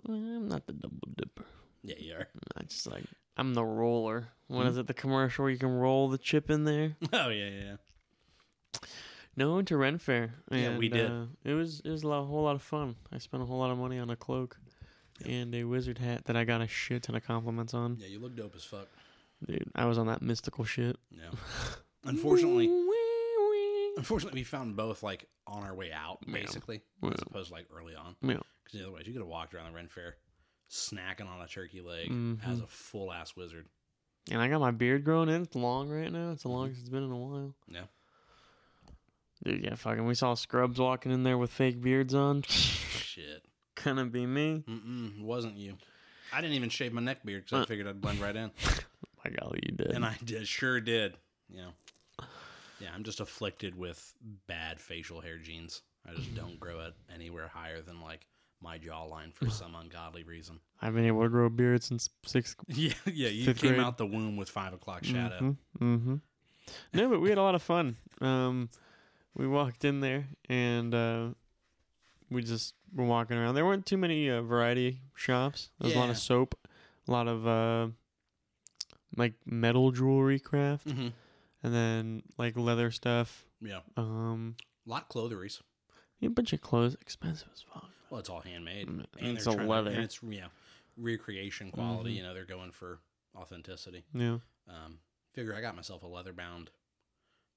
[0.04, 1.44] Well, I'm not the double dipper.
[1.82, 2.26] Yeah, you are.
[2.56, 3.04] I just like
[3.36, 4.28] I'm the roller.
[4.48, 4.68] What Hmm?
[4.68, 4.86] is it?
[4.86, 6.96] The commercial where you can roll the chip in there.
[7.12, 7.60] Oh yeah, yeah.
[7.62, 7.76] yeah.
[9.36, 10.34] No, I went to Ren Fair.
[10.50, 11.10] Yeah, we did.
[11.10, 12.96] Uh, it was it was a whole lot of fun.
[13.12, 14.58] I spent a whole lot of money on a cloak
[15.24, 17.96] and a wizard hat that I got a shit ton of compliments on.
[18.00, 18.88] Yeah, you look dope as fuck.
[19.46, 20.96] Dude, I was on that mystical shit.
[21.10, 21.30] Yeah.
[22.04, 22.66] Unfortunately,
[23.96, 27.10] unfortunately, we found both like on our way out, basically, Yeah.
[27.10, 28.16] as opposed to like early on.
[28.22, 28.38] Yeah.
[28.64, 30.16] Because otherwise, you could have walked around the Ren Fair,
[30.70, 32.46] snacking on a turkey leg Mhm.
[32.46, 33.66] as a full ass wizard.
[34.30, 35.42] And I got my beard growing in.
[35.42, 36.32] It's long right now.
[36.32, 37.54] It's the longest it's been in a while.
[37.68, 37.84] Yeah.
[39.44, 40.04] Dude, yeah, fucking.
[40.06, 42.42] We saw scrubs walking in there with fake beards on.
[42.42, 43.44] Shit.
[43.84, 44.64] Gonna be me.
[44.68, 45.74] Mm-mm, wasn't you.
[46.32, 47.66] I didn't even shave my neck beard because I Uh.
[47.66, 48.50] figured I'd blend right in,
[49.24, 49.88] My golly, you did.
[49.92, 51.16] and I did, sure did.
[51.54, 51.70] Know.
[52.80, 54.12] Yeah, I'm just afflicted with
[54.46, 55.82] bad facial hair genes.
[56.08, 58.26] I just don't grow it anywhere higher than like
[58.60, 60.58] my jawline for some ungodly reason.
[60.82, 62.56] I've been able to grow a beard since sixth.
[62.68, 63.28] Yeah, yeah.
[63.28, 63.80] You came grade.
[63.84, 65.38] out the womb with five o'clock shadow.
[65.80, 66.14] Mm-hmm, mm-hmm.
[66.94, 67.96] No, but we had a lot of fun.
[68.20, 68.68] Um,
[69.36, 71.28] we walked in there and uh,
[72.30, 73.54] we just were walking around.
[73.54, 75.70] There weren't too many uh, variety shops.
[75.78, 76.58] There was a lot of soap,
[77.08, 77.88] a lot of uh,
[79.16, 81.08] like metal jewelry craft, Mm-hmm.
[81.62, 83.44] and then like leather stuff.
[83.60, 84.56] Yeah, Um,
[84.86, 85.60] a lot of clotheries.
[86.20, 87.88] yeah, a bunch of clothes, expensive as fuck.
[88.10, 89.90] Well, it's all handmade, Mm, and it's a leather.
[89.90, 90.46] To, and it's yeah,
[90.96, 92.12] recreation quality.
[92.12, 92.16] Mhm.
[92.16, 92.98] You know, they're going for
[93.34, 94.04] authenticity.
[94.14, 94.98] Yeah, Um,
[95.32, 96.70] figure I got myself a leather bound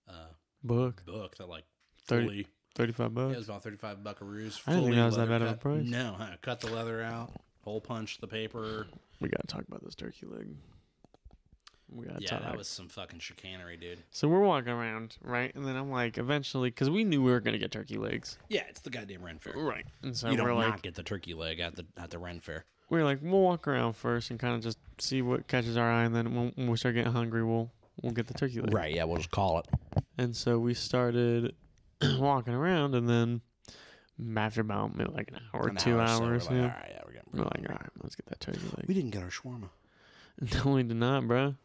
[0.07, 0.29] uh,
[0.63, 1.65] book book that like
[2.07, 2.47] 30 fully.
[2.75, 3.37] Thirty-five Yeah, it bucks.
[3.37, 4.61] was about thirty-five buckaroos.
[4.67, 5.61] I didn't think fully that was that leather bad of a cut.
[5.61, 5.85] price.
[5.85, 8.87] No, huh, cut the leather out, hole punch the paper.
[9.19, 10.47] we gotta talk about this turkey leg.
[11.91, 12.41] We gotta yeah, talk.
[12.43, 14.03] that was some fucking chicanery, dude.
[14.11, 15.53] So we're walking around, right?
[15.55, 18.61] And then I'm like, eventually, because we knew we were gonna get turkey legs, Yeah,
[18.69, 19.53] it's the goddamn Ren Fair.
[19.55, 19.85] right?
[20.03, 22.19] And so you don't we're like, not get the turkey leg at the at the
[22.19, 22.63] Ren Fair.
[22.91, 26.03] we're like, we'll walk around first and kind of just see what catches our eye,
[26.03, 27.71] and then when, when we start getting hungry, we'll
[28.03, 28.71] we'll get the turkey leg.
[28.71, 28.93] Right.
[28.93, 29.65] Yeah, we'll just call it.
[30.19, 31.55] And so we started
[32.19, 33.41] walking around, and then
[34.37, 36.61] after about maybe like an hour, An two hour or so, we're hours, like, yeah,
[36.63, 37.29] All right, yeah, we're getting.
[37.33, 38.85] we're like, all right, let's get that turkey leg.
[38.87, 39.69] We didn't get our shawarma.
[40.65, 41.55] no, we did not, bro.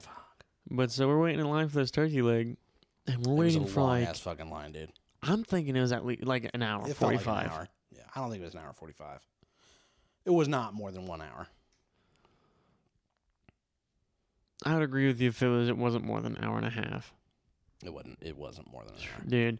[0.00, 0.44] Fuck.
[0.70, 2.56] But so we're waiting in line for this turkey leg,
[3.06, 4.92] and we're It was waiting a for long like ass fucking line, dude.
[5.22, 7.50] I'm thinking it was at least like an hour, It felt like forty-five.
[7.50, 7.68] hour.
[7.94, 9.20] Yeah, I don't think it was an hour forty-five.
[10.24, 11.48] It was not more than one hour.
[14.64, 16.66] I would agree with you if it was it wasn't more than an hour and
[16.66, 17.14] a half,
[17.84, 18.18] It wasn't.
[18.20, 19.24] It wasn't more than an hour.
[19.28, 19.58] dude.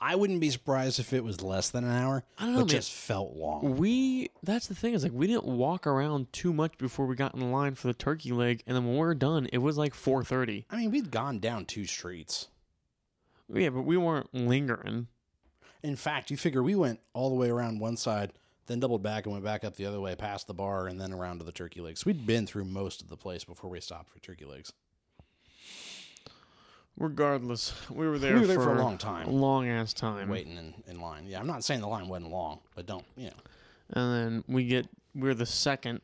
[0.00, 2.24] I wouldn't be surprised if it was less than an hour.
[2.38, 3.76] I don't know, It just felt long.
[3.76, 7.34] We that's the thing is like we didn't walk around too much before we got
[7.34, 9.94] in line for the turkey leg, and then when we were done, it was like
[9.94, 10.66] four thirty.
[10.70, 12.48] I mean, we'd gone down two streets.
[13.52, 15.08] Yeah, but we weren't lingering.
[15.82, 18.32] In fact, you figure we went all the way around one side,
[18.66, 21.12] then doubled back and went back up the other way past the bar and then
[21.12, 22.06] around to the turkey legs.
[22.06, 24.72] We'd been through most of the place before we stopped for turkey legs.
[26.98, 29.26] Regardless, we were there, we were there for, for a long time.
[29.26, 30.28] long ass time.
[30.28, 31.26] Waiting in, in line.
[31.26, 33.32] Yeah, I'm not saying the line wasn't long, but don't, you know.
[33.94, 36.00] And then we get we're the second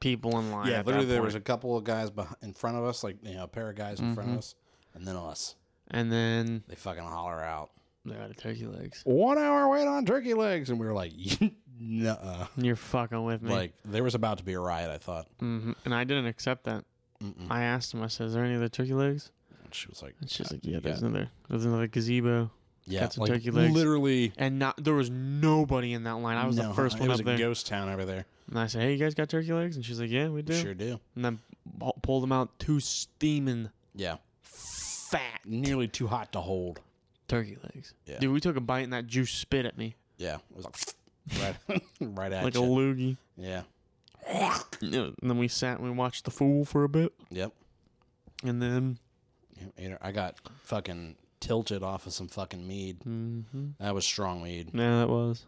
[0.00, 0.68] people in line.
[0.68, 2.10] Yeah, literally there was a couple of guys
[2.42, 4.32] in front of us, like, you know, a pair of guys in front Mhm.
[4.32, 4.54] of us,
[4.94, 5.54] and then us.
[5.90, 7.70] and then They fucking holler out,
[8.04, 9.02] they got the turkey legs.
[9.04, 10.70] one hour wait on turkey legs.
[10.70, 11.12] And we were like,
[11.78, 13.50] nuh You're fucking with me.
[13.52, 15.26] Like, there was about to be a riot, I thought.
[15.40, 15.72] mm-hmm.
[15.84, 16.84] And I didn't accept that.
[17.22, 17.46] Mm-mm.
[17.50, 18.02] I asked him.
[18.02, 19.30] I said, "Is there any other turkey legs?"
[19.72, 21.30] And she was like, And she's "Yeah, like, "Yeah, there's another.
[21.48, 22.50] There's another gazebo."
[22.84, 23.72] yeah, got some like, turkey legs.
[23.72, 24.32] literally.
[24.36, 26.36] And not there was nobody in that line.
[26.36, 27.38] I was no, the first it one was up a there.
[27.38, 28.26] ghost town over there.
[28.50, 30.54] And I said, "Hey, you guys got turkey legs?" And she's like, "Yeah, we do."
[30.54, 31.00] Sure do.
[31.16, 31.38] And then
[31.78, 34.16] pu- pulled them out two steaming Yeah.
[34.42, 36.80] fat Nearly too hot to hold.
[37.28, 37.94] turkey legs.
[38.04, 38.18] Yeah.
[38.18, 40.36] Dude, we took a bite and that juice spit at me Yeah.
[40.50, 42.64] It was like, right, right at like a you.
[42.66, 43.16] loogie.
[43.38, 43.62] yeah.
[44.82, 47.52] And then we sat and we watched the fool for a bit, Yep.
[48.44, 48.98] and then Yeah,
[50.00, 53.00] I got fucking tilted off of some fucking mead.
[53.00, 53.66] mm-hmm.
[53.80, 54.70] That was strong mead.
[54.72, 55.44] yeah, that was.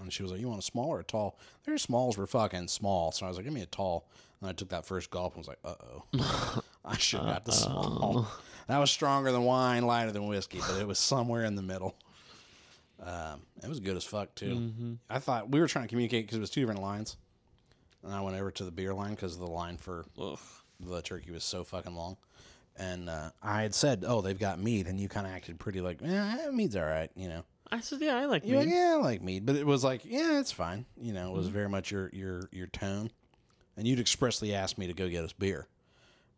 [0.00, 1.38] And she was like, You want a small or a tall?
[1.64, 3.12] Their smalls were fucking small.
[3.12, 4.06] So I was like, Give me a tall.
[4.40, 6.62] And I took that first gulp and was like, Uh oh.
[6.84, 8.28] I should have got the small.
[8.68, 11.96] That was stronger than wine, lighter than whiskey, but it was somewhere in the middle.
[13.02, 14.54] Um, it was good as fuck, too.
[14.54, 14.92] Mm-hmm.
[15.10, 17.16] I thought we were trying to communicate because it was two different lines.
[18.04, 20.38] And I went over to the beer line because the line for Ugh.
[20.80, 22.16] the turkey was so fucking long.
[22.76, 25.80] And uh, I had said, "Oh, they've got meat," and you kind of acted pretty
[25.80, 27.44] like, "Yeah, meat's all right," you know.
[27.70, 29.84] I said, "Yeah, I like You're like, mead." "Yeah, I like meat," but it was
[29.84, 31.20] like, "Yeah, it's fine," you know.
[31.20, 31.36] It Mm-hmm.
[31.36, 33.10] was very much your your your tone,
[33.76, 35.68] and you'd expressly asked me to go get us beer,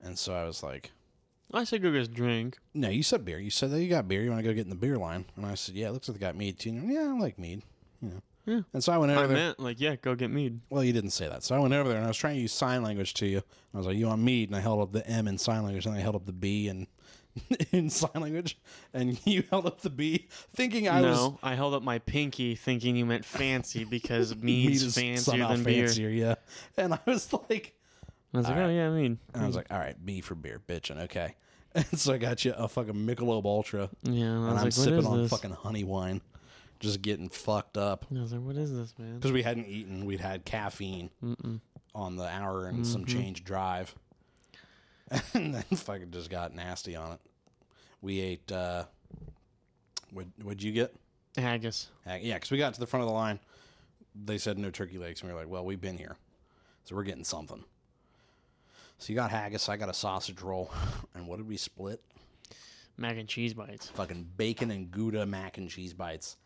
[0.03, 0.91] and so I was like,
[1.53, 3.39] I said, "Go get us a drink." "No, you said beer.
[3.39, 4.23] You said that you got beer.
[4.23, 6.09] You want to go get in the beer line?" And I said, "Yeah, it looks
[6.09, 7.63] like they got meat too." And, yeah, I like meat,
[8.03, 8.23] you know.
[8.47, 8.61] Yeah.
[8.73, 9.37] And so I went over I there.
[9.37, 10.61] meant like, yeah, go get mead.
[10.71, 11.43] Well, you didn't say that.
[11.43, 13.43] So I went over there and I was trying to use sign language to you.
[13.73, 15.87] I was like, "You want meat?" And I held up the M in sign language,
[15.87, 16.87] and I held up the B in
[17.73, 18.59] in sign language,
[18.93, 22.55] and you held up the B, thinking I no, was I held up my pinky,
[22.55, 25.87] thinking you meant fancy because mead's meat is fancier somehow than beer.
[25.87, 26.35] fancier, yeah.
[26.77, 27.75] And I was like,
[28.33, 28.73] I was like, All "Oh right.
[28.75, 31.35] yeah, mead." and I was like, "All right, B for beer, bitchin', okay."
[31.77, 34.65] And so I got you a fucking Michelob Ultra, "Yeah." And I and was I'm
[34.65, 36.21] like, sipping on this?" fucking honey wine,
[36.85, 40.05] just getting fucked up I was like, "What is this, man?" because we hadn't eaten.
[40.07, 41.61] We'd had caffeine Mm-mm.
[41.95, 43.09] on the hour and some Mhm.
[43.09, 43.95] change drive.
[45.35, 47.21] And then fucking just got nasty on it.
[48.01, 48.85] We ate, uh,
[50.11, 50.95] what, what'd you get?
[51.37, 51.89] Haggis.
[52.07, 53.39] Yeah, because we got to the front of the line.
[54.15, 55.21] They said no turkey legs.
[55.21, 56.17] And we were like, well, we've been here.
[56.85, 57.65] So we're getting something.
[58.99, 59.69] So you got haggis.
[59.69, 60.71] I got a sausage roll.
[61.15, 62.01] And what did we split?
[62.97, 63.89] Mac and cheese bites.
[63.91, 66.37] Fucking bacon and Gouda mac and cheese bites.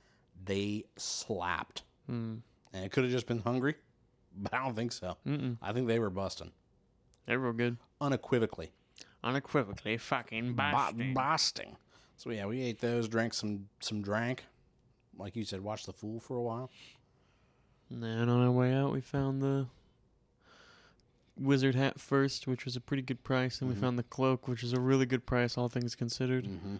[0.44, 1.82] They slapped.
[2.10, 2.40] Mm.
[2.72, 3.74] And it could have just been hungry,
[4.36, 5.16] but I don't think so.
[5.26, 5.56] Mm-mm.
[5.62, 6.52] I think they were busting.
[7.26, 7.76] They were good.
[8.00, 8.70] Unequivocally.
[9.22, 11.12] Unequivocally, fucking busting.
[11.12, 11.76] Bosting.
[12.16, 14.44] So yeah, we ate those, drank some some drank.
[15.16, 16.70] Like you said, watched the fool for a while.
[17.90, 19.66] And then on our way out, we found the
[21.38, 24.62] wizard hat first, which was a pretty good price, and we found the cloak, which
[24.62, 26.44] is a really good price, all things considered.
[26.44, 26.76] Mm-hmm.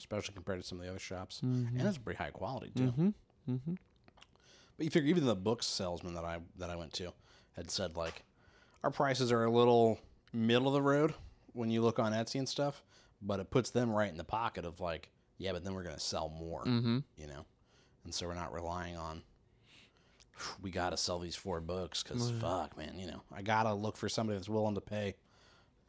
[0.00, 1.78] Especially compared to some of the other shops, Mm-hmm.
[1.78, 2.82] and it's pretty high quality too.
[2.92, 3.08] Mm-hmm.
[3.52, 3.74] Mm-hmm.
[4.76, 7.12] But you figure even the book salesman that I that I went to
[7.56, 8.24] had said like
[8.82, 9.98] our prices are a little
[10.32, 11.12] middle of the road
[11.52, 12.82] when you look on Etsy and stuff,
[13.20, 16.00] but it puts them right in the pocket of like, yeah, but then we're gonna
[16.00, 16.98] sell more, Mm-hmm.
[17.16, 17.44] you know,
[18.04, 19.22] and so we're not relying on.
[20.62, 24.08] We gotta sell these four books because fuck, man, you know, I gotta look for
[24.08, 25.16] somebody that's willing to pay,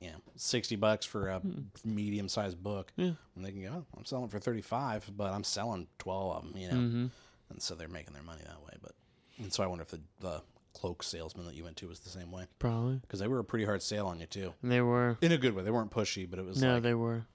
[0.10, 1.42] know, sixty bucks for a
[1.86, 3.12] medium sized book, Yeah.
[3.36, 6.44] and they can go, oh, I'm selling for thirty five, but I'm selling twelve of
[6.52, 7.06] them, you know Mm-hmm.
[7.52, 8.74] and so they're making their money that way.
[8.82, 8.94] But
[9.38, 10.42] and so I wonder if the the
[10.74, 12.96] cloak salesman that you went to was the same way Probably.
[12.96, 15.18] because they were a pretty hard sale on you too, And they were.
[15.22, 15.64] in a good way.
[15.64, 17.26] They weren't pushy, but it was No, like they were.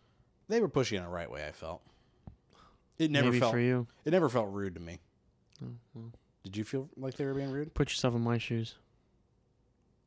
[0.49, 1.47] they were pushy in a right way.
[1.47, 1.83] I felt
[2.99, 3.87] it never Maybe felt for you.
[4.07, 4.99] it never felt rude to me.
[5.63, 6.13] Oh, well.
[6.45, 7.75] Did you feel like they were being rude?
[7.75, 8.77] Put yourself in my shoes.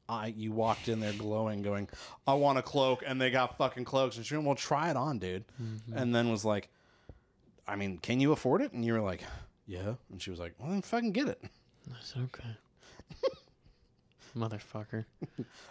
[0.09, 1.87] I you walked in there glowing, going,
[2.27, 4.97] "I want a cloak," and they got fucking cloaks, and she went, "Well, try it
[4.97, 5.95] on, dude," Mm-hmm.
[5.95, 6.67] and then was like,
[7.67, 9.23] "I mean, can you afford it?" And you were like,
[9.67, 11.41] "Yeah," and she was like, "Well, then fucking get it."
[11.91, 12.49] I said, okay.
[14.37, 15.05] Motherfucker.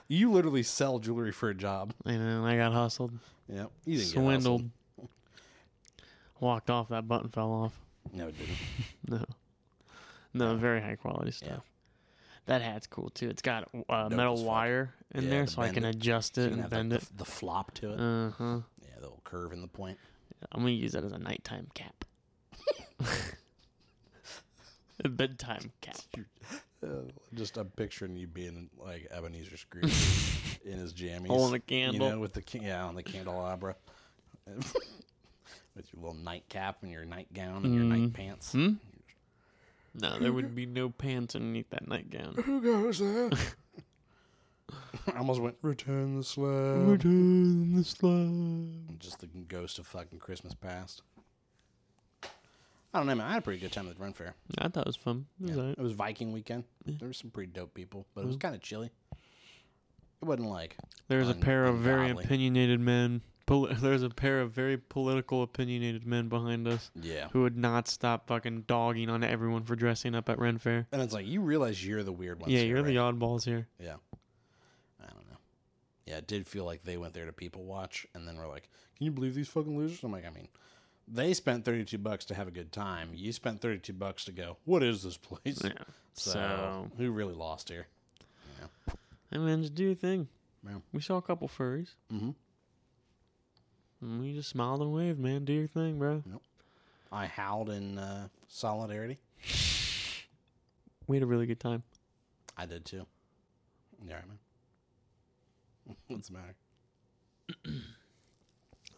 [0.08, 1.94] You literally sell jewelry for a job.
[2.04, 3.12] And then I got hustled,
[3.48, 4.68] Yeah, you swindled.
[6.40, 7.72] Walked off, that button fell off.
[8.12, 8.56] No, it didn't.
[9.08, 9.24] No.
[10.34, 11.64] No, very high quality stuff.
[12.48, 13.28] That hat's cool too.
[13.30, 15.94] It's got uh, metal wire in Yeah, there so I can it.
[15.96, 17.08] adjust it you can and bend like, it.
[17.10, 18.00] the, the flop to it.
[18.00, 18.60] Uh huh.
[18.82, 19.96] yeah, the little curve in the point.
[20.52, 22.04] I'm gonna use that as a nighttime cap.
[25.04, 25.96] a bedtime cap.
[26.80, 26.90] Uh,
[27.34, 29.92] just I'm picturing you being like Ebenezer Scrooge
[30.64, 32.10] in his jammies, Holding a you candle.
[32.10, 33.74] know, with the yeah on the candelabra,
[34.46, 37.88] with your little nightcap and your nightgown and your Mm.
[37.88, 38.52] night pants.
[38.52, 38.74] Hmm?
[40.00, 42.34] No, there would be no pants underneath that nightgown.
[42.44, 43.30] Who goes there?
[45.14, 46.88] I almost went return the slab.
[46.88, 48.98] Return the slab.
[48.98, 51.02] Just the ghost of fucking Christmas past.
[52.22, 53.26] I don't know, man.
[53.26, 54.34] I had a pretty good time at the Ren Fair.
[54.56, 55.26] I thought it was fun.
[55.40, 55.62] It was Yeah.
[55.62, 55.78] alright.
[55.78, 56.64] It was Viking weekend.
[56.86, 58.40] There were some pretty dope people, but it was mm.
[58.40, 58.90] kind of chilly.
[60.20, 60.76] It wasn't like
[61.06, 62.24] There's a un- pair of very ungodly.
[62.24, 63.22] opinionated men.
[63.48, 67.28] Poli- there's a pair of very political opinionated men behind us yeah.
[67.32, 70.86] who would not stop fucking dogging on everyone for dressing up at Ren Fair.
[70.92, 72.52] And it's like you realize you're the weird ones.
[72.52, 73.66] yeah, here, you're the oddballs here.
[73.80, 73.96] Yeah.
[75.02, 75.38] I don't know.
[76.06, 78.68] Yeah, it did feel like they went there to people watch and then were like,
[78.96, 80.02] Can you believe these fucking losers?
[80.04, 80.48] I'm like, I mean,
[81.06, 83.10] they spent thirty two bucks to have a good time.
[83.14, 85.60] You spent thirty two bucks to go, What is this place?
[85.64, 85.72] Yeah.
[86.14, 87.86] So, So, who really lost here?
[88.60, 88.94] Yeah.
[89.30, 90.26] I mean, just do your thing.
[90.66, 90.78] Yeah.
[90.92, 91.90] We saw a couple furries.
[92.12, 92.30] Mm-hmm.
[94.00, 95.44] And we just smiled and waved, man.
[95.44, 96.22] Do your thing, bro.
[97.10, 99.18] I howled in uh, solidarity.
[101.06, 101.82] We had a really good time.
[102.56, 103.06] I did too.
[104.06, 104.38] Yeah, right, man?
[106.08, 106.54] What's the matter?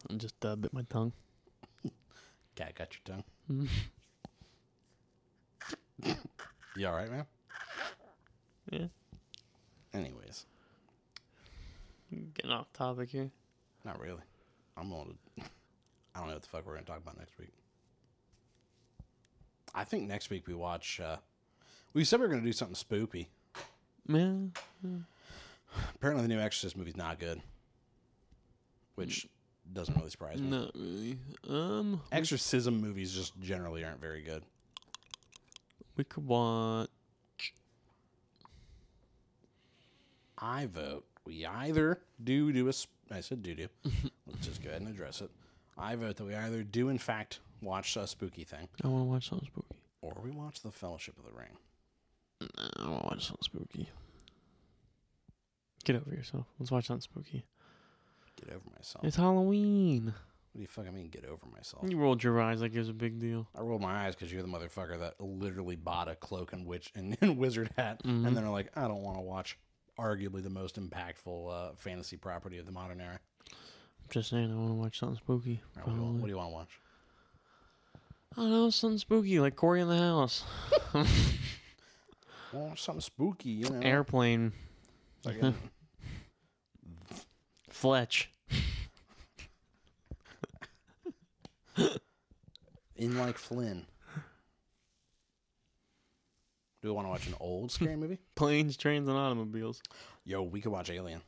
[0.09, 1.13] I just uh, bit my tongue.
[2.55, 3.23] Cat got your tongue.
[6.01, 6.17] Mhm.
[6.77, 7.25] you all right, man?
[8.71, 8.87] Yeah.
[9.93, 10.45] Anyways,
[12.33, 13.29] Getting off topic here.
[13.85, 14.21] not really.
[14.81, 15.43] I'm to.
[16.15, 17.53] I don't know what the fuck we're going to talk about next week.
[19.75, 20.99] I think next week we watch.
[20.99, 21.17] Uh,
[21.93, 23.27] we said we were going to do something spoopy.
[24.07, 24.51] Man,
[25.95, 27.41] Apparently, the new Exorcist movie's not good,
[28.95, 29.27] which
[29.71, 30.49] doesn't really surprise me.
[30.49, 31.17] not really.
[31.47, 34.43] Um, Exorcism movies just generally aren't very good.
[35.95, 36.89] we could watch.
[40.39, 42.73] I vote we either do do a.
[42.73, 43.67] sp- I said do do.
[44.27, 45.29] Let's just go ahead and address it.
[45.77, 49.09] I vote that we either do in fact watch a spooky thing, I want to
[49.09, 49.75] watch something spooky.
[50.01, 51.57] or we watch the Fellowship of the Ring.
[52.41, 53.89] Nah, I want to watch something spooky.
[55.83, 56.45] Get over yourself.
[56.59, 57.45] Let's watch something spooky.
[58.43, 59.03] Get over myself.
[59.05, 60.05] It's Halloween.
[60.05, 61.07] What do you fucking mean?
[61.09, 61.89] Get over myself.
[61.89, 63.47] You rolled your eyes like it was a big deal.
[63.55, 66.91] I rolled my eyes because you're the motherfucker that literally bought a cloak and witch
[66.93, 68.33] and, and wizard hat, and mm-hmm.
[68.33, 69.57] then are like, I don't want to watch
[70.01, 73.19] arguably the most impactful uh, fantasy property of the modern era.
[73.49, 73.55] I'm
[74.09, 75.61] Just saying, I want to watch something spooky.
[75.77, 76.79] All right, what, do you want, what do you want to watch?
[78.37, 80.43] I don't know, something spooky like Cory in the House.
[82.53, 83.79] Well, something spooky, you know.
[83.81, 84.51] Airplane.
[87.69, 88.29] Fletch.
[92.97, 93.85] in like Flynn.
[96.81, 98.17] Do we want to watch an old scary movie?
[98.35, 99.81] Planes, trains, and automobiles.
[100.25, 101.21] Yo, we could watch Alien.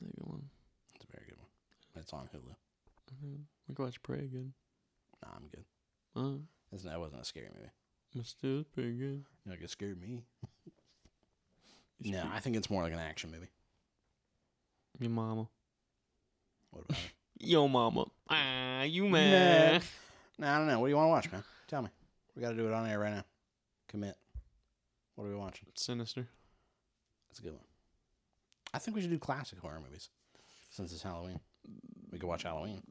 [0.00, 0.42] That's a good one.
[0.94, 1.48] It's a very good one.
[2.02, 2.54] It's on Hulu.
[3.26, 3.40] Mhm.
[3.68, 4.52] We could watch Prey again.
[5.22, 5.64] Nah, I'm good.
[6.16, 6.38] Uh,
[6.72, 7.70] It's, that wasn't a scary movie.
[8.14, 9.24] it's still pretty good.
[9.44, 10.22] You're like, it scared me.
[12.00, 13.48] It's No, pretty- I think it's more like an action movie.
[15.00, 15.48] Your mama.
[16.70, 17.10] What about it?
[17.48, 18.04] Yo, mama.
[18.30, 19.82] Ah, you man.
[20.38, 20.78] Nah, I don't know.
[20.78, 21.42] What do you want to watch, man?
[21.66, 21.88] Tell me.
[22.36, 23.24] We got to do it on air right now.
[23.88, 24.16] Commit.
[25.14, 25.68] What are we watching?
[25.74, 26.28] Sinister.
[27.28, 27.64] That's a good one.
[28.72, 30.10] I think we should do classic horror movies
[30.70, 31.40] since it's Halloween.
[32.12, 32.82] We could watch Halloween.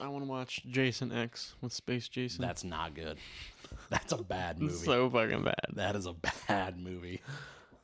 [0.00, 2.40] I want to watch Jason X with Space Jason.
[2.42, 3.18] That's not good.
[3.90, 4.74] That's a bad movie.
[4.74, 5.56] So fucking bad.
[5.74, 6.14] That is a
[6.48, 7.20] bad movie.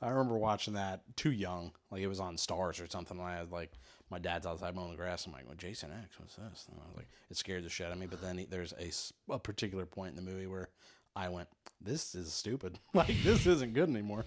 [0.01, 1.73] I remember watching that too young.
[1.91, 3.19] Like it was on Starz or something.
[3.19, 3.73] And I had like
[4.11, 5.27] my dad's outside mowing the grass.
[5.27, 6.67] I'm like, well, Jason X, what's this?
[6.71, 8.07] And I was like, it scared the shit out of me.
[8.07, 8.75] But then he, there's
[9.31, 10.71] a particular point in the movie where
[11.15, 11.49] I went,
[11.81, 12.79] this is stupid.
[12.95, 14.25] like this isn't good anymore.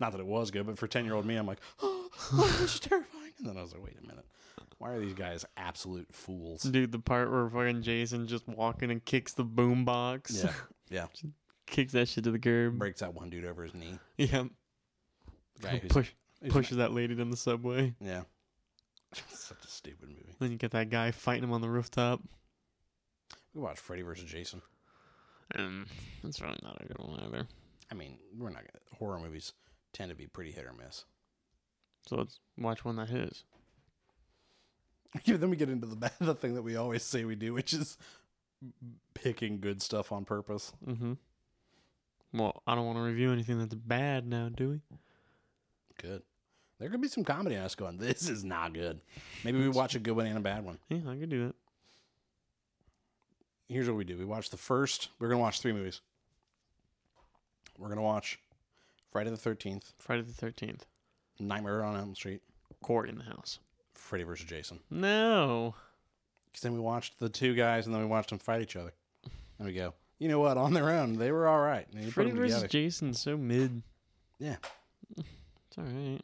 [0.00, 2.56] Not that it was good, but for ten year old me, I'm like, oh, oh,
[2.60, 3.32] this is terrifying.
[3.38, 4.24] And then I was like, wait a minute.
[4.78, 6.62] Why are these guys absolute fools?
[6.62, 10.42] Dude, the part where fucking Jason just walking and kicks the boom box.
[10.42, 10.52] Yeah,
[10.90, 11.06] yeah.
[11.66, 12.78] kicks that shit to the curb.
[12.78, 13.98] Breaks that one dude over his knee.
[14.16, 14.44] Yeah.
[15.60, 16.10] The guy Push,
[16.48, 17.94] pushes that lady down the subway.
[18.00, 18.22] Yeah.
[19.32, 20.34] Such a stupid movie.
[20.40, 22.20] Then you get that guy fighting him on the rooftop.
[23.54, 24.62] We watched Freddy versus Jason.
[25.54, 25.86] And
[26.22, 27.46] that's really not a good one either.
[27.90, 29.52] I mean, we're not gonna horror movies
[29.92, 31.04] tend to be pretty hit or miss.
[32.06, 33.44] So let's watch one that hits.
[35.24, 37.52] Yeah, then we get into the bad, the thing that we always say we do,
[37.52, 37.96] which is
[39.14, 40.72] picking good stuff on purpose.
[40.86, 41.14] Mm-hmm.
[42.34, 44.80] Well, I don't want to review anything that's bad now, do we?
[46.00, 46.22] Good.
[46.78, 49.00] There could be some comedy in us going, this is not good.
[49.44, 50.78] Maybe we watch a good one and a bad one.
[50.88, 51.54] Yeah, I could do that.
[53.72, 54.18] Here's what we do.
[54.18, 55.08] We watch the first.
[55.18, 56.02] We're gonna watch three movies.
[57.78, 58.38] We're gonna watch
[59.10, 60.84] Friday the Thirteenth, Friday the Thirteenth.
[61.38, 62.42] Nightmare on Elm Street,
[62.82, 63.58] Cory in the house.
[63.94, 64.46] Freddy vs.
[64.46, 64.80] Jason.
[64.90, 65.74] No.
[66.46, 68.92] Because then we watched the two guys, and then we watched them fight each other.
[69.58, 70.58] And we go, you know what?
[70.58, 71.86] On their own, they were all right.
[71.92, 72.54] And you put Freddy them vs.
[72.54, 72.68] together.
[72.68, 73.82] Jason's so mid.
[74.38, 74.56] Yeah.
[75.16, 76.20] It's all right.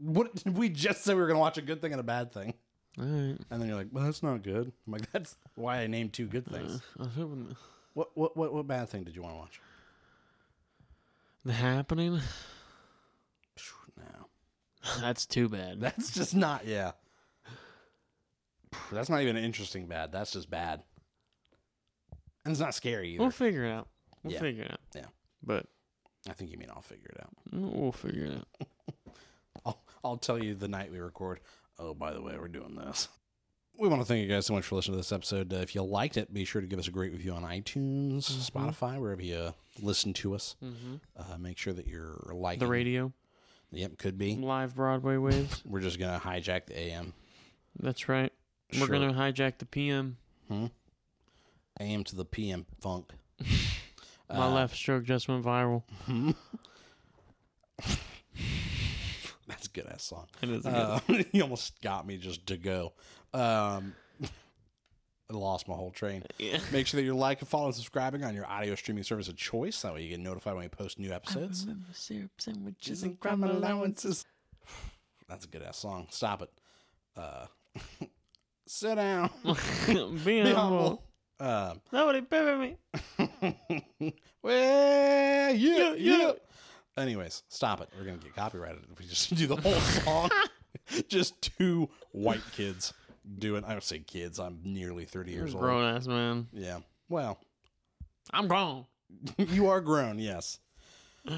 [0.00, 2.32] What did we just said we were gonna watch a good thing and a bad
[2.32, 2.54] thing,
[2.98, 3.36] All right.
[3.50, 4.72] and then you're like, well, that's not good.
[4.86, 6.80] I'm like, that's why I named two good things.
[6.98, 7.56] Uh, I was hoping
[7.94, 9.60] What what what what bad thing did you want to watch?
[11.44, 12.20] the happening.
[13.96, 14.26] No,
[15.00, 15.80] That's too bad.
[15.80, 16.66] that's just not.
[16.66, 16.92] Yeah,
[18.92, 20.12] that's not even interesting bad.
[20.12, 20.82] That's just bad,
[22.44, 23.22] and it's not scary either.
[23.22, 23.88] We'll figure it out.
[24.22, 24.40] We'll Yeah.
[24.40, 24.80] figure it out.
[24.94, 25.06] Yeah.
[25.42, 25.66] But
[26.28, 27.30] I think you mean I'll figure it out.
[27.52, 28.68] we'll figure it out.
[29.66, 31.40] I'll I'll tell you the night we record.
[31.78, 33.08] Oh, by the way, we're doing this.
[33.78, 35.52] We want to thank you guys so much for listening to this episode.
[35.52, 38.22] Uh, if you liked it, be sure to give us a great review on iTunes,
[38.50, 40.56] Spotify, wherever you uh, listen to us.
[40.64, 40.94] Mm-hmm.
[41.16, 43.12] Uh, make sure that you're liking The radio,
[43.70, 44.34] Yep, could be.
[44.34, 45.62] live Broadway waves.
[45.66, 47.12] We're just gonna hijack the AM.
[47.78, 48.32] That's right.
[48.72, 48.98] We're Sure.
[48.98, 50.16] gonna hijack the PM.
[50.48, 50.66] Hmm?
[51.78, 53.12] AM to the PM funk.
[54.28, 55.84] My Uh, left stroke just went viral.
[59.58, 60.26] That's a good ass song.
[60.40, 61.00] It is a Uh,
[61.32, 62.92] he almost got me just to go.
[63.34, 66.22] Um, I lost my whole train.
[66.38, 66.60] yeah.
[66.70, 69.82] Make sure that you're liking, following, and subscribing on your audio streaming service of choice.
[69.82, 71.62] That way you get notified when we post new episodes.
[71.64, 74.24] remember syrup sandwiches and crime allowances.
[75.28, 76.06] That's a good ass song.
[76.10, 76.50] Stop it.
[77.16, 77.46] Uh,
[78.68, 79.28] sit down.
[79.44, 79.52] Be
[80.24, 80.54] Be humble.
[80.54, 81.02] humble.
[81.40, 82.76] Um, Nobody bury me.
[84.40, 86.32] well, yeah, Yeah, yeah.
[86.98, 87.88] Anyways, stop it.
[87.96, 90.30] We're gonna get copyrighted if we just do the whole song.
[91.08, 92.92] just two white kids
[93.38, 93.64] doing.
[93.64, 94.38] I don't say kids.
[94.38, 95.62] I'm nearly thirty years old.
[95.62, 96.48] Grown ass man.
[96.52, 96.78] Yeah.
[97.08, 97.38] Well,
[98.32, 98.86] I'm grown.
[99.38, 100.18] you are grown.
[100.18, 100.58] Yes.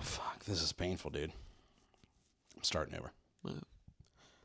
[0.00, 0.44] Fuck.
[0.44, 1.32] This is painful, dude.
[2.56, 3.12] I'm starting over.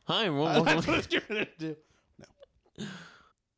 [0.06, 0.66] Hi, everyone.
[0.66, 1.76] That's what you're gonna do.
[2.20, 2.86] No.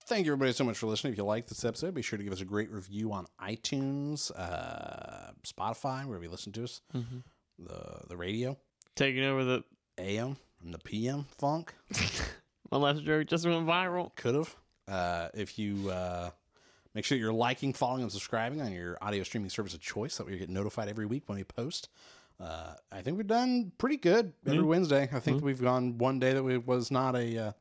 [0.06, 1.14] Thank you, everybody, so much for listening.
[1.14, 4.32] If you like this episode, be sure to give us a great review on iTunes,
[4.38, 7.24] uh, Spotify, wherever you listen to us, Mhm.
[7.58, 8.58] the the radio,
[8.95, 9.64] Taking over the
[9.97, 11.74] AM and the PM funk.
[12.72, 14.14] my last joke just went viral.
[14.16, 14.56] Could have.
[14.88, 16.30] Uh, if you uh,
[16.93, 20.26] make sure you're liking, following, and subscribing on your audio streaming service of choice, that
[20.28, 21.88] way you get notified every week when we post.
[22.39, 24.64] Uh, I think we've done pretty good every Yeah.
[24.66, 25.10] Wednesday.
[25.14, 27.51] I think we've gone one day that we, was not a uh,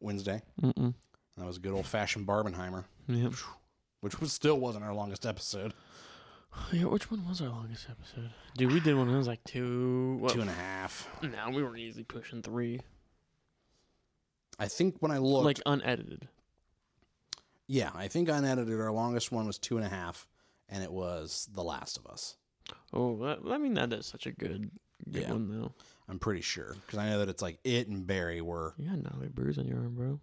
[0.00, 0.42] Wednesday.
[0.62, 0.94] Mm-mm.
[1.36, 3.32] That was a good old fashioned Barbenheimer, Yep.
[4.00, 5.74] which was still wasn't our longest episode.
[6.72, 8.30] Yeah, which one was our longest episode?
[8.56, 10.18] Dude, we did one that was like two.
[10.20, 10.32] What?
[10.32, 11.08] Two and a half.
[11.22, 12.80] Now we were easily pushing three,
[14.58, 16.28] I think when I looked, like unedited.
[17.66, 20.28] yeah, I think unedited, our longest one was two and a half,
[20.68, 22.36] and it was The Last of Us.
[22.92, 24.70] Oh, that, I mean that is such a good,
[25.10, 25.32] good Yeah.
[25.32, 25.72] one though.
[26.08, 28.74] I'm pretty sure because I know that it's like it and Barry were.
[28.78, 30.20] You got gnarly bruise on your arm, bro.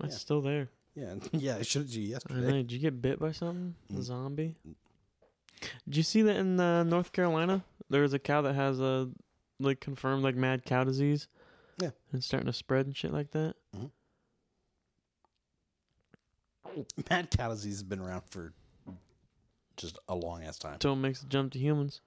[0.00, 0.18] That's Yeah.
[0.18, 0.68] still there.
[0.94, 1.56] Yeah, yeah.
[1.56, 2.10] I should have you I know.
[2.40, 2.52] yesterday.
[2.62, 3.74] Did you get bit by something?
[3.90, 4.02] A Mm.
[4.02, 4.56] zombie?
[5.86, 7.64] Did you see that in uh, North Carolina?
[7.90, 9.10] There's a cow that has a
[9.60, 11.28] like confirmed like mad cow disease.
[11.80, 11.90] Yeah.
[12.12, 13.54] And starting to spread and shit like that.
[17.10, 18.52] Mad cow disease has been around for
[19.76, 20.74] just a long ass time.
[20.74, 22.00] Until it makes the jump to humans.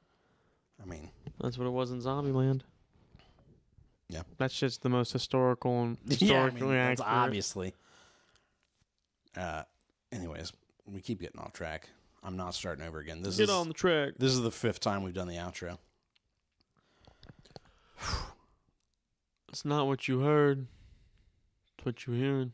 [0.81, 1.09] I mean,
[1.41, 2.61] That's what it was in Zombieland.
[4.09, 4.21] Yeah.
[4.37, 7.09] That's just the most historical and yeah, I historically mean, accurate.
[7.09, 7.73] obviously.
[9.35, 9.63] Uh,
[10.11, 10.53] anyways,
[10.85, 11.89] we keep getting off track.
[12.23, 13.21] I'm not starting over again.
[13.21, 14.13] This Get is on the track.
[14.17, 15.77] this is the fifth time we've done the outro.
[19.49, 20.67] It's not what you heard.
[21.77, 22.51] It's what you're hearing.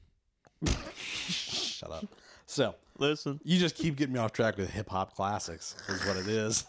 [0.96, 2.06] Shut up.
[2.46, 3.40] So Listen.
[3.44, 5.76] you just keep getting me off track with hip hop classics.
[5.90, 6.66] Is what it is.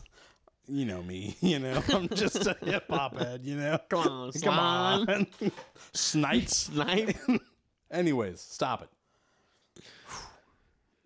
[0.69, 1.37] You know me.
[1.41, 3.43] You know I'm just a hip hop head.
[3.45, 3.79] You know.
[3.91, 5.27] Come on, Come on,
[5.93, 6.57] snipes.
[6.57, 7.17] Snipe.
[7.91, 9.83] Anyways, stop it.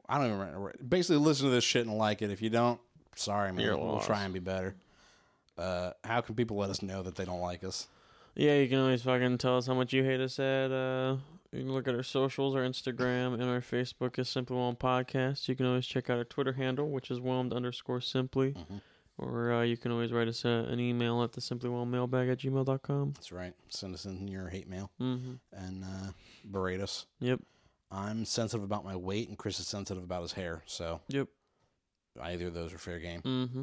[0.09, 0.75] I don't even remember.
[0.87, 2.31] Basically, listen to this shit and like it.
[2.31, 2.81] If you don't,
[3.17, 3.65] sorry, man.
[3.65, 4.07] You're we'll lost.
[4.07, 4.75] try and be better.
[5.59, 7.89] Uh, how can people let us know that they don't like us?
[8.37, 10.71] Yeah, you can always fucking tell us how much you hate us at.
[10.71, 11.17] Uh,
[11.51, 15.49] you can look at our socials, our Instagram, and our Facebook is Simply Whelmed Podcast.
[15.49, 18.53] You can always check out our Twitter handle, which is whelmed underscore simply.
[18.53, 18.81] Mhm.
[19.21, 22.29] Or uh, you can always write us uh, an email at the simply whelmed mailbag
[22.29, 23.13] at gmail.com.
[23.15, 23.53] That's right.
[23.69, 25.33] Send us in your hate mail Mm-hmm.
[25.53, 26.13] and uh,
[26.45, 27.07] berate us.
[27.21, 27.41] Yep.
[27.91, 30.63] I'm sensitive about my weight, and Chris is sensitive about his hair.
[30.67, 31.27] So Yep.
[32.21, 33.23] either of those are fair game.
[33.23, 33.63] Mm-hmm.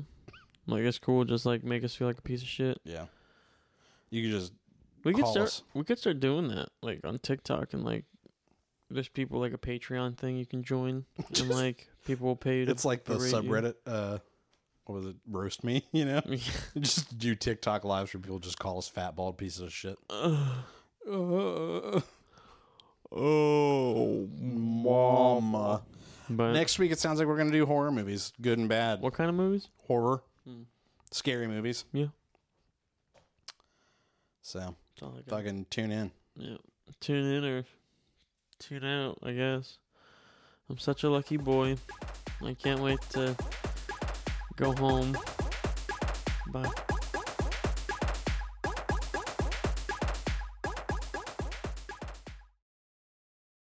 [0.67, 1.23] Like, it's cool.
[1.25, 2.79] Just, like, make us feel like a piece of shit.
[2.83, 3.05] Yeah.
[4.09, 4.51] You can just
[5.03, 5.45] We could start.
[5.47, 5.63] us.
[5.73, 8.05] We could start doing that, like on TikTok, and like,
[8.89, 12.65] there's people like a Patreon thing you can join, and like people will pay you.
[12.65, 13.37] To it's like the berate you.
[13.41, 13.73] subreddit.
[13.85, 14.17] Uh,
[14.85, 15.15] what was it?
[15.29, 15.83] Roast me.
[15.91, 16.21] You know,
[16.79, 19.97] just do TikTok lives where people just call us fat bald pieces of shit.
[20.09, 20.51] Uh,
[23.11, 25.81] oh, mama.
[26.29, 29.01] But Next week, it sounds like we're gonna do horror movies, good and bad.
[29.01, 29.67] what kind of movies?
[29.87, 30.63] Horror, Hmm.
[31.11, 31.85] scary movies.
[31.93, 32.07] Yeah.
[34.41, 35.29] So That's all I got.
[35.29, 36.11] fucking tune in.
[36.35, 36.57] Yeah.
[36.99, 37.65] Tune in or
[38.59, 39.77] tune out, I guess.
[40.69, 41.77] I'm such a lucky boy.
[42.43, 43.35] I can't wait to
[44.55, 45.17] go home.
[46.51, 46.84] Bye.